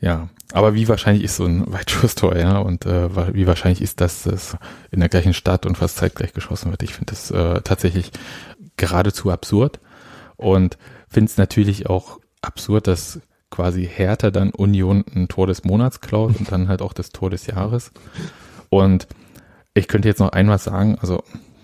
ja, 0.00 0.28
aber 0.52 0.74
wie 0.74 0.88
wahrscheinlich 0.88 1.24
ist 1.24 1.36
so 1.36 1.44
ein 1.44 1.70
Weitschusstor, 1.72 2.36
ja, 2.36 2.58
und 2.58 2.86
äh, 2.86 3.34
wie 3.34 3.46
wahrscheinlich 3.46 3.82
ist 3.82 4.00
das, 4.00 4.22
dass 4.22 4.56
in 4.90 5.00
der 5.00 5.08
gleichen 5.08 5.34
Stadt 5.34 5.66
und 5.66 5.76
fast 5.76 5.96
zeitgleich 5.96 6.32
geschossen 6.32 6.70
wird? 6.70 6.82
Ich 6.82 6.94
finde 6.94 7.12
das 7.12 7.30
äh, 7.30 7.60
tatsächlich 7.62 8.10
geradezu 8.76 9.30
absurd 9.30 9.80
und 10.36 10.78
finde 11.08 11.30
es 11.30 11.36
natürlich 11.36 11.88
auch 11.88 12.20
absurd, 12.42 12.86
dass 12.86 13.20
quasi 13.50 13.86
Hertha 13.86 14.30
dann 14.30 14.50
Union 14.50 15.04
ein 15.14 15.28
Tor 15.28 15.46
des 15.46 15.64
Monats 15.64 16.00
klaut 16.00 16.38
und 16.38 16.52
dann 16.52 16.68
halt 16.68 16.82
auch 16.82 16.92
das 16.92 17.10
Tor 17.10 17.30
des 17.30 17.46
Jahres. 17.46 17.92
Und 18.68 19.08
ich 19.74 19.88
könnte 19.88 20.08
jetzt 20.08 20.20
noch 20.20 20.32
ein 20.32 20.48
was 20.48 20.64
sagen, 20.64 20.98
also 21.00 21.22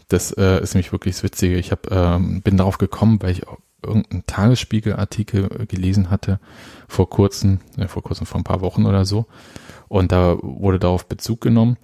das 0.08 0.32
äh, 0.32 0.62
ist 0.62 0.74
nämlich 0.74 0.92
wirklich 0.92 1.14
das 1.14 1.22
Witzige. 1.22 1.56
Ich 1.56 1.72
hab, 1.72 1.90
ähm, 1.90 2.42
bin 2.42 2.56
darauf 2.56 2.78
gekommen, 2.78 3.18
weil 3.22 3.32
ich 3.32 3.42
irgendeinen 3.84 4.26
Tagesspiegelartikel 4.26 5.48
äh, 5.60 5.66
gelesen 5.66 6.10
hatte 6.10 6.40
vor 6.88 7.08
kurzem, 7.08 7.60
ja, 7.76 7.88
vor 7.88 8.02
kurzem, 8.02 8.26
vor 8.26 8.40
ein 8.40 8.44
paar 8.44 8.60
Wochen 8.60 8.86
oder 8.86 9.04
so. 9.04 9.26
Und 9.88 10.12
da 10.12 10.36
wurde 10.40 10.78
darauf 10.78 11.06
Bezug 11.06 11.40
genommen. 11.40 11.76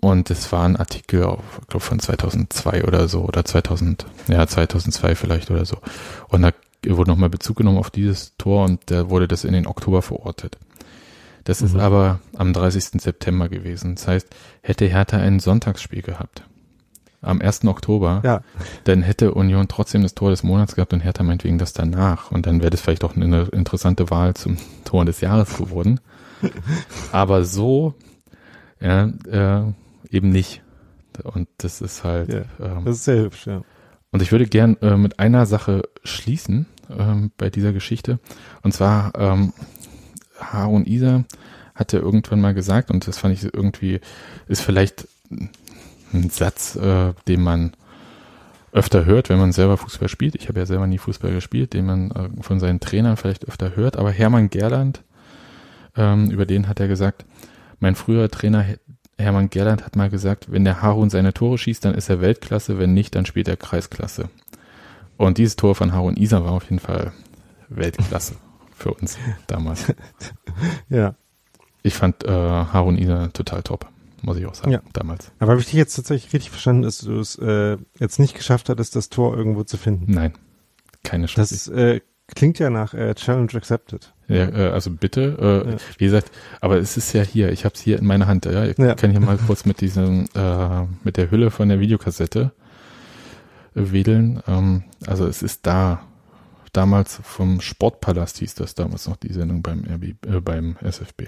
Und 0.00 0.30
es 0.30 0.50
war 0.50 0.64
ein 0.64 0.76
Artikel, 0.76 1.22
auf, 1.24 1.60
ich 1.60 1.68
glaube 1.68 1.84
von 1.84 2.00
2002 2.00 2.84
oder 2.84 3.06
so, 3.06 3.22
oder 3.22 3.44
2000, 3.44 4.04
ja, 4.26 4.44
2002 4.46 5.14
vielleicht 5.14 5.50
oder 5.50 5.64
so. 5.64 5.76
Und 6.28 6.42
da 6.42 6.50
wurde 6.86 7.10
nochmal 7.10 7.30
Bezug 7.30 7.58
genommen 7.58 7.78
auf 7.78 7.90
dieses 7.90 8.36
Tor 8.36 8.64
und 8.64 8.90
da 8.90 9.10
wurde 9.10 9.28
das 9.28 9.44
in 9.44 9.52
den 9.52 9.66
Oktober 9.66 10.02
verortet. 10.02 10.58
Das 11.44 11.60
mhm. 11.60 11.66
ist 11.68 11.76
aber 11.76 12.20
am 12.36 12.52
30. 12.52 13.00
September 13.00 13.48
gewesen. 13.48 13.94
Das 13.94 14.08
heißt, 14.08 14.28
hätte 14.62 14.86
Hertha 14.86 15.18
ein 15.18 15.40
Sonntagsspiel 15.40 16.02
gehabt, 16.02 16.42
am 17.22 17.40
1. 17.40 17.64
Oktober, 17.64 18.20
ja. 18.24 18.42
dann 18.84 19.02
hätte 19.02 19.32
Union 19.32 19.68
trotzdem 19.68 20.02
das 20.02 20.14
Tor 20.14 20.30
des 20.30 20.42
Monats 20.42 20.74
gehabt 20.74 20.92
und 20.92 21.00
Hertha 21.00 21.22
meinetwegen 21.22 21.58
das 21.58 21.72
danach. 21.72 22.30
Und 22.30 22.46
dann 22.46 22.60
wäre 22.60 22.70
das 22.70 22.80
vielleicht 22.80 23.04
auch 23.04 23.16
eine 23.16 23.44
interessante 23.52 24.10
Wahl 24.10 24.34
zum 24.34 24.58
Tor 24.84 25.04
des 25.04 25.20
Jahres 25.20 25.56
geworden. 25.56 26.00
Aber 27.12 27.44
so, 27.44 27.94
ja, 28.80 29.04
äh, 29.30 29.72
eben 30.10 30.30
nicht. 30.30 30.62
Und 31.22 31.48
das 31.58 31.80
ist 31.80 32.04
halt. 32.04 32.32
Ja, 32.32 32.44
ähm, 32.60 32.84
das 32.84 32.96
ist 32.96 33.04
sehr 33.04 33.22
hübsch, 33.22 33.46
ja. 33.46 33.62
Und 34.10 34.20
ich 34.20 34.32
würde 34.32 34.46
gern 34.46 34.76
äh, 34.82 34.96
mit 34.96 35.18
einer 35.18 35.46
Sache 35.46 35.82
schließen 36.04 36.66
ähm, 36.90 37.30
bei 37.38 37.48
dieser 37.48 37.72
Geschichte. 37.72 38.18
Und 38.62 38.72
zwar 38.72 39.12
ähm, 39.16 39.52
Harun 40.38 40.84
Isa 40.84 41.24
hatte 41.74 41.98
irgendwann 41.98 42.40
mal 42.40 42.54
gesagt, 42.54 42.90
und 42.90 43.06
das 43.06 43.18
fand 43.18 43.34
ich 43.34 43.44
irgendwie, 43.54 44.00
ist 44.48 44.60
vielleicht 44.60 45.08
ein 46.12 46.30
Satz, 46.30 46.76
äh, 46.76 47.12
den 47.28 47.42
man 47.42 47.72
öfter 48.72 49.04
hört, 49.04 49.28
wenn 49.28 49.38
man 49.38 49.52
selber 49.52 49.76
Fußball 49.76 50.08
spielt. 50.08 50.34
Ich 50.34 50.48
habe 50.48 50.58
ja 50.58 50.66
selber 50.66 50.86
nie 50.86 50.98
Fußball 50.98 51.32
gespielt, 51.32 51.74
den 51.74 51.86
man 51.86 52.10
äh, 52.10 52.42
von 52.42 52.58
seinen 52.58 52.80
Trainern 52.80 53.16
vielleicht 53.16 53.46
öfter 53.46 53.76
hört. 53.76 53.96
Aber 53.96 54.10
Hermann 54.10 54.50
Gerland, 54.50 55.02
ähm, 55.96 56.30
über 56.30 56.46
den 56.46 56.68
hat 56.68 56.80
er 56.80 56.88
gesagt, 56.88 57.24
mein 57.80 57.94
früherer 57.94 58.30
Trainer 58.30 58.64
Hermann 59.18 59.50
Gerland 59.50 59.84
hat 59.84 59.94
mal 59.94 60.10
gesagt, 60.10 60.50
wenn 60.50 60.64
der 60.64 60.82
Harun 60.82 61.10
seine 61.10 61.32
Tore 61.32 61.58
schießt, 61.58 61.84
dann 61.84 61.94
ist 61.94 62.08
er 62.08 62.20
Weltklasse, 62.20 62.78
wenn 62.78 62.94
nicht, 62.94 63.14
dann 63.14 63.26
spielt 63.26 63.46
er 63.46 63.56
Kreisklasse. 63.56 64.30
Und 65.16 65.38
dieses 65.38 65.56
Tor 65.56 65.74
von 65.74 65.92
Harun 65.92 66.16
Isa 66.16 66.42
war 66.44 66.52
auf 66.52 66.64
jeden 66.64 66.80
Fall 66.80 67.12
Weltklasse 67.68 68.36
für 68.74 68.94
uns 68.94 69.18
damals. 69.46 69.92
ja. 70.88 71.14
Ich 71.82 71.94
fand 71.94 72.24
äh, 72.24 72.30
Harun 72.30 72.96
Isa 72.96 73.28
total 73.28 73.62
top 73.62 73.86
muss 74.22 74.36
ich 74.38 74.46
auch 74.46 74.54
sagen, 74.54 74.70
ja. 74.72 74.80
damals. 74.92 75.30
Aber 75.38 75.50
habe 75.52 75.60
ich 75.60 75.66
dich 75.66 75.74
jetzt 75.74 75.94
tatsächlich 75.94 76.32
richtig 76.32 76.50
verstanden, 76.50 76.82
dass 76.82 76.98
du 76.98 77.18
es 77.18 77.36
äh, 77.36 77.76
jetzt 77.98 78.18
nicht 78.18 78.34
geschafft 78.34 78.68
hattest, 78.68 78.96
das 78.96 79.08
Tor 79.08 79.36
irgendwo 79.36 79.64
zu 79.64 79.76
finden? 79.76 80.12
Nein, 80.12 80.32
keine 81.04 81.26
Chance. 81.26 81.54
Das 81.54 81.68
äh, 81.68 82.00
klingt 82.28 82.58
ja 82.58 82.70
nach 82.70 82.94
äh, 82.94 83.14
Challenge 83.14 83.52
Accepted. 83.54 84.14
Ja, 84.28 84.48
äh, 84.48 84.70
also 84.70 84.90
bitte, 84.90 85.64
äh, 85.66 85.70
Ja. 85.72 85.76
wie 85.98 86.04
gesagt, 86.06 86.30
aber 86.60 86.78
es 86.78 86.96
ist 86.96 87.12
ja 87.12 87.22
hier, 87.22 87.52
ich 87.52 87.64
habe 87.64 87.74
es 87.74 87.80
hier 87.80 87.98
in 87.98 88.06
meiner 88.06 88.26
Hand. 88.26 88.46
Ja? 88.46 88.64
Ich 88.64 88.78
Ja. 88.78 88.94
kann 88.94 89.10
hier 89.10 89.20
mal 89.20 89.36
kurz 89.46 89.64
mit 89.66 89.80
diesem, 89.80 90.26
äh, 90.34 90.82
mit 91.04 91.16
der 91.16 91.30
Hülle 91.30 91.50
von 91.50 91.68
der 91.68 91.80
Videokassette 91.80 92.52
äh, 93.74 93.92
wedeln. 93.92 94.42
Ähm, 94.46 94.84
also 95.06 95.26
es 95.26 95.42
ist 95.42 95.66
da. 95.66 96.02
Damals 96.74 97.20
vom 97.22 97.60
Sportpalast 97.60 98.38
hieß 98.38 98.54
das 98.54 98.74
damals 98.74 99.06
noch 99.06 99.16
die 99.18 99.30
Sendung 99.34 99.60
beim 99.60 99.84
RB, 99.84 100.14
äh, 100.26 100.40
beim 100.40 100.76
SFB. 100.80 101.24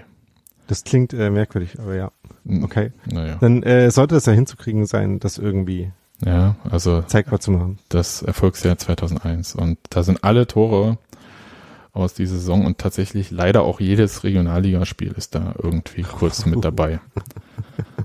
Das 0.67 0.83
klingt 0.83 1.13
äh, 1.13 1.29
merkwürdig, 1.29 1.79
aber 1.79 1.95
ja. 1.95 2.11
Okay. 2.63 2.91
Naja. 3.05 3.37
Dann 3.39 3.63
äh, 3.63 3.91
sollte 3.91 4.15
es 4.15 4.25
ja 4.25 4.33
hinzukriegen 4.33 4.85
sein, 4.85 5.19
das 5.19 5.37
irgendwie 5.37 5.91
Ja, 6.23 6.55
also 6.69 7.01
zeigbar 7.03 7.39
zu 7.39 7.51
machen. 7.51 7.79
das 7.89 8.21
Erfolgsjahr 8.21 8.77
2001 8.77 9.55
und 9.55 9.77
da 9.89 10.03
sind 10.03 10.23
alle 10.23 10.47
Tore 10.47 10.97
aus 11.93 12.13
dieser 12.13 12.35
Saison 12.35 12.65
und 12.65 12.77
tatsächlich 12.77 13.31
leider 13.31 13.63
auch 13.63 13.79
jedes 13.79 14.23
Regionalligaspiel 14.23 15.13
ist 15.13 15.33
da 15.35 15.55
irgendwie 15.61 16.01
kurz 16.01 16.45
mit 16.45 16.63
dabei. 16.65 16.99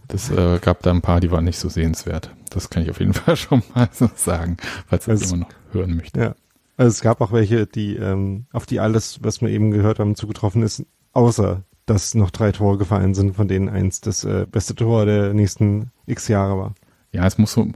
Das 0.09 0.31
äh, 0.31 0.59
gab 0.61 0.83
da 0.83 0.91
ein 0.91 1.03
paar, 1.03 1.21
die 1.21 1.31
waren 1.31 1.45
nicht 1.45 1.59
so 1.59 1.69
sehenswert. 1.69 2.31
Das 2.51 2.71
kann 2.71 2.83
ich 2.83 2.91
auf 2.91 3.01
jeden 3.01 3.13
Fall 3.15 3.37
schon 3.37 3.63
mal 3.75 3.89
so 3.93 4.09
sagen, 4.15 4.57
falls 4.87 5.07
ihr 5.09 5.15
das 5.15 5.23
Also- 5.23 5.35
immer 5.37 5.45
noch 5.47 5.55
hören 5.75 5.97
möchte. 5.97 6.21
Ja. 6.21 6.35
Also 6.77 6.89
es 6.89 7.01
gab 7.03 7.21
auch 7.21 7.33
welche, 7.33 7.67
die 7.67 7.97
ähm, 7.97 8.47
auf 8.53 8.65
die 8.65 8.81
alles, 8.81 9.19
was 9.23 9.41
wir 9.43 9.49
eben 9.51 9.71
gehört 9.71 9.99
haben, 9.99 10.15
zugetroffen 10.17 10.63
ist, 10.63 10.85
außer 11.13 11.63
dass 11.87 12.15
noch 12.15 12.31
drei 12.31 12.53
Tore 12.53 12.79
gefallen 12.79 13.15
sind, 13.15 13.35
von 13.35 13.49
denen 13.49 13.69
eins 13.69 14.01
das 14.01 14.25
äh, 14.25 14.47
beste 14.51 14.75
Tor 14.75 15.07
der 15.07 15.35
nächsten 15.35 15.91
x 16.07 16.29
Jahre 16.29 16.59
war. 16.59 16.75
Ja, 17.13 17.27
es 17.27 17.39
muss 17.39 17.53
so, 17.53 17.67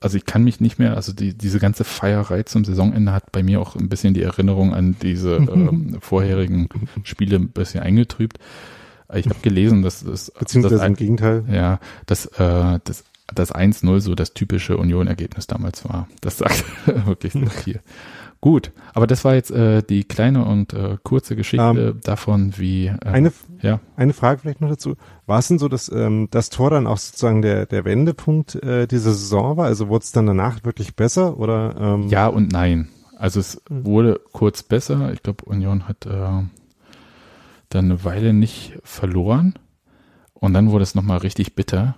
also 0.00 0.18
ich 0.18 0.26
kann 0.26 0.44
mich 0.44 0.60
nicht 0.60 0.78
mehr, 0.78 0.96
also 0.96 1.14
die, 1.14 1.32
diese 1.32 1.58
ganze 1.58 1.82
Feierei 1.82 2.42
zum 2.42 2.64
Saisonende 2.64 3.12
hat 3.12 3.32
bei 3.32 3.42
mir 3.42 3.60
auch 3.60 3.74
ein 3.74 3.88
bisschen 3.88 4.12
die 4.12 4.22
Erinnerung 4.22 4.74
an 4.74 4.96
diese 5.00 5.36
ähm, 5.36 5.96
vorherigen 6.00 6.68
Spiele 7.02 7.36
ein 7.36 7.48
bisschen 7.48 7.80
eingetrübt. 7.80 8.38
Ich 9.14 9.26
habe 9.26 9.40
gelesen, 9.42 9.82
dass 9.82 10.04
das 10.04 10.30
Beziehungsweise 10.30 10.76
das 10.76 10.86
im 10.86 10.94
Gegenteil. 10.94 11.44
Ja, 11.50 11.80
dass 12.06 12.26
äh, 12.26 12.80
das, 12.84 13.04
das 13.34 13.54
1-0 13.54 14.00
so 14.00 14.14
das 14.14 14.34
typische 14.34 14.76
Union-Ergebnis 14.76 15.46
damals 15.46 15.86
war. 15.86 16.08
Das 16.20 16.38
sagt 16.38 16.64
wirklich 17.06 17.32
viel. 17.50 17.80
Gut, 18.42 18.72
aber 18.92 19.06
das 19.06 19.24
war 19.24 19.36
jetzt 19.36 19.52
äh, 19.52 19.84
die 19.84 20.02
kleine 20.02 20.44
und 20.44 20.72
äh, 20.72 20.98
kurze 21.04 21.36
Geschichte 21.36 21.94
davon, 22.02 22.54
wie 22.58 22.88
äh, 22.88 22.98
Eine, 23.04 23.32
ja, 23.60 23.78
eine 23.94 24.14
Frage 24.14 24.40
vielleicht 24.40 24.60
noch 24.60 24.68
dazu. 24.68 24.96
War 25.26 25.38
es 25.38 25.46
denn 25.46 25.60
so, 25.60 25.68
dass 25.68 25.88
ähm, 25.88 26.26
das 26.32 26.50
Tor 26.50 26.70
dann 26.70 26.88
auch 26.88 26.98
sozusagen 26.98 27.40
der, 27.40 27.66
der 27.66 27.84
Wendepunkt 27.84 28.56
äh, 28.56 28.88
dieser 28.88 29.12
Saison 29.12 29.56
war? 29.58 29.66
Also 29.66 29.86
wurde 29.86 30.02
es 30.02 30.10
dann 30.10 30.26
danach 30.26 30.64
wirklich 30.64 30.96
besser 30.96 31.38
oder 31.38 31.76
ähm, 31.78 32.08
ja 32.08 32.26
und 32.26 32.50
nein. 32.50 32.88
Also 33.16 33.38
es 33.38 33.62
wurde 33.70 34.20
kurz 34.32 34.64
besser. 34.64 35.12
Ich 35.12 35.22
glaube, 35.22 35.44
Union 35.44 35.86
hat 35.86 36.04
äh, 36.06 36.10
dann 36.10 36.50
eine 37.84 38.04
Weile 38.04 38.32
nicht 38.32 38.76
verloren 38.82 39.54
und 40.34 40.52
dann 40.52 40.72
wurde 40.72 40.82
es 40.82 40.96
nochmal 40.96 41.18
richtig 41.18 41.54
bitter 41.54 41.94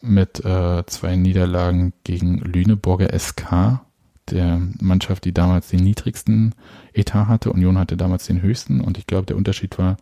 mit 0.00 0.42
äh, 0.42 0.86
zwei 0.86 1.16
Niederlagen 1.16 1.92
gegen 2.02 2.38
Lüneburger 2.38 3.10
SK, 3.18 3.80
der 4.30 4.60
Mannschaft, 4.80 5.24
die 5.24 5.32
damals 5.32 5.68
den 5.68 5.80
niedrigsten 5.80 6.54
Etat 6.92 7.28
hatte. 7.28 7.52
Union 7.52 7.78
hatte 7.78 7.96
damals 7.96 8.26
den 8.26 8.42
höchsten 8.42 8.80
und 8.80 8.98
ich 8.98 9.06
glaube, 9.06 9.26
der 9.26 9.36
Unterschied 9.36 9.78
war 9.78 9.96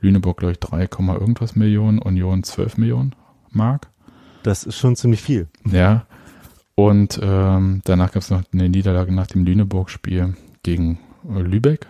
Lüneburg, 0.00 0.38
glaube 0.38 0.52
ich, 0.52 0.60
3, 0.60 0.88
Komma 0.88 1.14
irgendwas 1.14 1.54
Millionen, 1.54 1.98
Union 1.98 2.42
12 2.42 2.76
Millionen 2.78 3.14
Mark. 3.50 3.88
Das 4.42 4.64
ist 4.64 4.76
schon 4.76 4.96
ziemlich 4.96 5.22
viel. 5.22 5.48
Ja. 5.64 6.06
Und 6.74 7.20
ähm, 7.22 7.82
danach 7.84 8.12
gab 8.12 8.22
es 8.22 8.30
noch 8.30 8.42
eine 8.52 8.68
Niederlage 8.68 9.12
nach 9.12 9.26
dem 9.26 9.44
Lüneburg-Spiel 9.44 10.34
gegen 10.62 10.98
äh, 11.28 11.40
Lübeck. 11.40 11.86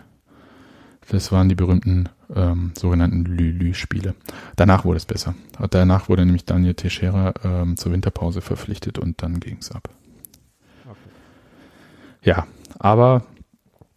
Das 1.09 1.31
waren 1.31 1.49
die 1.49 1.55
berühmten 1.55 2.09
ähm, 2.33 2.71
sogenannten 2.77 3.25
Lü-Lü-Spiele. 3.25 4.15
Danach 4.55 4.85
wurde 4.85 4.97
es 4.97 5.05
besser. 5.05 5.35
Danach 5.69 6.09
wurde 6.09 6.25
nämlich 6.25 6.45
Daniel 6.45 6.75
Teixeira 6.75 7.33
ähm, 7.43 7.77
zur 7.77 7.91
Winterpause 7.91 8.41
verpflichtet 8.41 8.99
und 8.99 9.21
dann 9.21 9.39
ging 9.39 9.57
es 9.59 9.71
ab. 9.71 9.89
Ja, 12.23 12.47
aber 12.79 13.25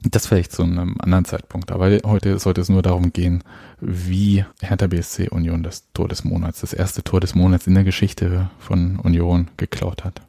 das 0.02 0.26
vielleicht 0.26 0.52
zu 0.52 0.62
einem 0.62 0.96
anderen 1.00 1.24
Zeitpunkt. 1.24 1.72
Aber 1.72 1.90
heute 2.04 2.38
sollte 2.38 2.60
es 2.60 2.68
nur 2.68 2.82
darum 2.82 3.12
gehen, 3.12 3.42
wie 3.80 4.44
Hertha 4.60 4.86
BSC 4.86 5.28
Union 5.30 5.62
das 5.62 5.90
Tor 5.92 6.08
des 6.08 6.24
Monats, 6.24 6.60
das 6.60 6.72
erste 6.72 7.02
Tor 7.02 7.20
des 7.20 7.34
Monats 7.34 7.66
in 7.66 7.74
der 7.74 7.84
Geschichte 7.84 8.50
von 8.58 8.98
Union 9.00 9.48
geklaut 9.56 10.04
hat. 10.04 10.22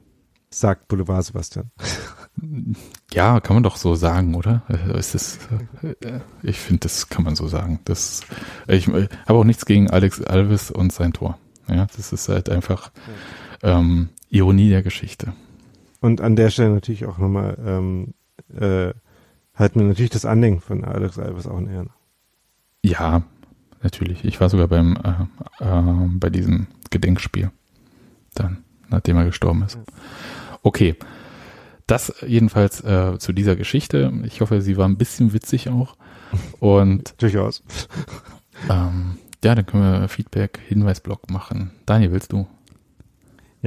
Sagt 0.50 0.88
Boulevard 0.88 1.26
Sebastian. 1.26 1.72
Ja, 3.12 3.40
kann 3.40 3.56
man 3.56 3.64
doch 3.64 3.78
so 3.78 3.96
sagen, 3.96 4.36
oder? 4.36 4.62
Ist 4.94 5.16
das, 5.16 5.40
ich 6.44 6.60
finde, 6.60 6.82
das 6.82 7.10
kann 7.10 7.24
man 7.24 7.36
so 7.36 7.48
sagen. 7.48 7.80
Das, 7.86 8.22
ich 8.68 8.88
habe 8.88 9.10
auch 9.28 9.44
nichts 9.44 9.66
gegen 9.66 9.90
Alex 9.90 10.22
Alves 10.22 10.72
und 10.72 10.94
sein 10.94 11.14
Tor. 11.14 11.38
Ja, 11.68 11.88
das 11.96 12.14
ist 12.14 12.30
halt 12.30 12.50
einfach 12.50 12.92
ähm, 13.64 14.10
Ironie 14.30 14.70
der 14.70 14.84
Geschichte. 14.84 15.34
Und 16.00 16.22
an 16.22 16.36
der 16.36 16.50
Stelle 16.50 16.70
natürlich 16.70 17.06
auch 17.06 17.18
nochmal, 17.18 17.58
ähm, 17.64 18.14
äh, 18.54 18.94
halten 19.56 19.80
wir 19.80 19.88
natürlich 19.88 20.12
das 20.12 20.26
Andenken 20.26 20.62
von 20.62 20.84
Alex 20.84 21.18
Alves 21.18 21.48
auch 21.48 21.58
in 21.58 21.68
Ehren. 21.68 21.90
Ja, 22.84 23.24
natürlich. 23.82 24.24
Ich 24.24 24.40
war 24.40 24.50
sogar 24.50 24.68
beim 24.68 24.98
äh, 25.04 25.64
äh, 25.64 26.10
bei 26.20 26.30
diesem 26.30 26.68
Gedenkspiel 26.90 27.52
dann, 28.36 28.64
nachdem 28.90 29.18
er 29.18 29.26
gestorben 29.26 29.64
ist. 29.64 29.80
Okay. 30.64 30.96
Das 31.88 32.14
jedenfalls 32.26 32.84
äh, 32.84 33.18
zu 33.18 33.32
dieser 33.32 33.56
Geschichte. 33.56 34.12
Ich 34.26 34.42
hoffe, 34.42 34.62
sie 34.62 34.76
war 34.76 34.88
ein 34.88 34.98
bisschen 34.98 35.32
witzig 35.32 35.70
auch. 35.70 35.96
Und 36.60 37.16
Durchaus. 37.22 37.64
ähm, 38.70 39.18
ja, 39.44 39.56
dann 39.56 39.66
können 39.66 40.02
wir 40.02 40.08
Feedback, 40.10 40.60
Hinweisblock 40.68 41.32
machen. 41.32 41.72
Daniel, 41.86 42.12
willst 42.12 42.34
du? 42.34 42.46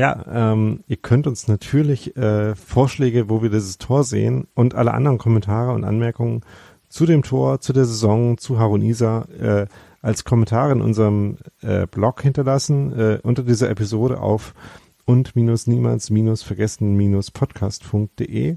Ja, 0.01 0.25
ähm, 0.33 0.83
ihr 0.87 0.97
könnt 0.97 1.27
uns 1.27 1.47
natürlich 1.47 2.17
äh, 2.17 2.55
Vorschläge, 2.55 3.29
wo 3.29 3.43
wir 3.43 3.51
dieses 3.51 3.77
Tor 3.77 4.03
sehen 4.03 4.47
und 4.55 4.75
alle 4.75 4.95
anderen 4.95 5.19
Kommentare 5.19 5.73
und 5.73 5.85
Anmerkungen 5.85 6.41
zu 6.89 7.05
dem 7.05 7.23
Tor, 7.23 7.61
zu 7.61 7.75
der 7.75 7.85
Saison, 7.85 8.39
zu 8.39 8.59
Harun 8.59 8.81
Isa 8.81 9.27
äh, 9.39 9.67
als 10.01 10.25
Kommentare 10.25 10.73
in 10.73 10.81
unserem 10.81 11.37
äh, 11.61 11.87
Blog 11.87 12.23
hinterlassen 12.23 12.99
äh, 12.99 13.19
unter 13.23 13.43
dieser 13.43 13.69
Episode 13.69 14.23
auf 14.23 14.55
und 15.05 15.37
minus 15.37 15.67
niemals 15.67 16.09
minus 16.09 16.43
vergessen 16.43 16.97
minus 16.97 17.31
podcast.de. 17.31 18.57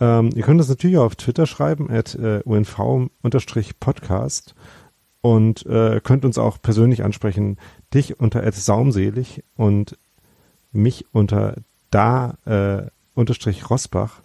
Ähm, 0.00 0.30
ihr 0.34 0.42
könnt 0.42 0.60
es 0.60 0.68
natürlich 0.68 0.98
auch 0.98 1.04
auf 1.04 1.14
Twitter 1.14 1.46
schreiben, 1.46 1.92
at 1.92 2.16
äh, 2.16 2.40
unv-podcast 2.44 3.10
und 5.20 5.64
äh, 5.64 6.00
könnt 6.02 6.24
uns 6.24 6.38
auch 6.38 6.60
persönlich 6.60 7.04
ansprechen, 7.04 7.58
dich 7.94 8.18
unter 8.18 8.42
at 8.44 8.54
saumselig 8.54 9.44
und 9.54 9.96
mich 10.72 11.06
unter 11.12 11.56
da 11.90 12.38
äh, 12.44 12.90
unterstrich 13.14 13.68
Rosbach. 13.70 14.22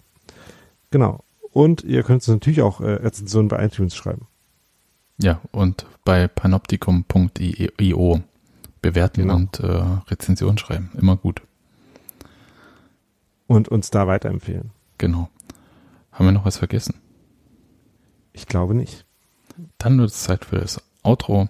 Genau. 0.90 1.24
Und 1.52 1.82
ihr 1.84 2.02
könnt 2.02 2.16
uns 2.22 2.28
natürlich 2.28 2.62
auch 2.62 2.80
äh, 2.80 2.90
Rezensionen 2.90 3.48
bei 3.48 3.64
iTunes 3.64 3.94
schreiben. 3.94 4.26
Ja, 5.20 5.40
und 5.50 5.86
bei 6.04 6.28
panoptikum.io 6.28 8.20
bewerten 8.80 9.22
Genau. 9.22 9.36
und 9.36 9.60
äh, 9.60 9.66
Rezension 10.10 10.56
schreiben. 10.58 10.90
Immer 10.98 11.16
gut. 11.16 11.42
Und 13.46 13.68
uns 13.68 13.90
da 13.90 14.06
weiterempfehlen. 14.06 14.70
Genau. 14.98 15.28
Haben 16.12 16.26
wir 16.26 16.32
noch 16.32 16.44
was 16.44 16.58
vergessen? 16.58 16.94
Ich 18.32 18.46
glaube 18.46 18.74
nicht. 18.74 19.04
Dann 19.78 19.98
wird 19.98 20.10
es 20.10 20.22
Zeit 20.22 20.44
für 20.44 20.58
das 20.58 20.80
Outro. 21.02 21.48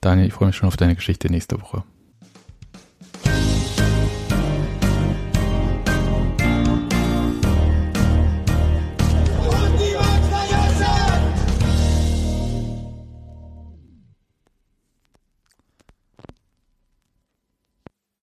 Daniel, 0.00 0.26
ich 0.26 0.32
freue 0.32 0.48
mich 0.48 0.56
schon 0.56 0.66
auf 0.68 0.76
deine 0.76 0.94
Geschichte 0.96 1.30
nächste 1.30 1.60
Woche. 1.60 1.84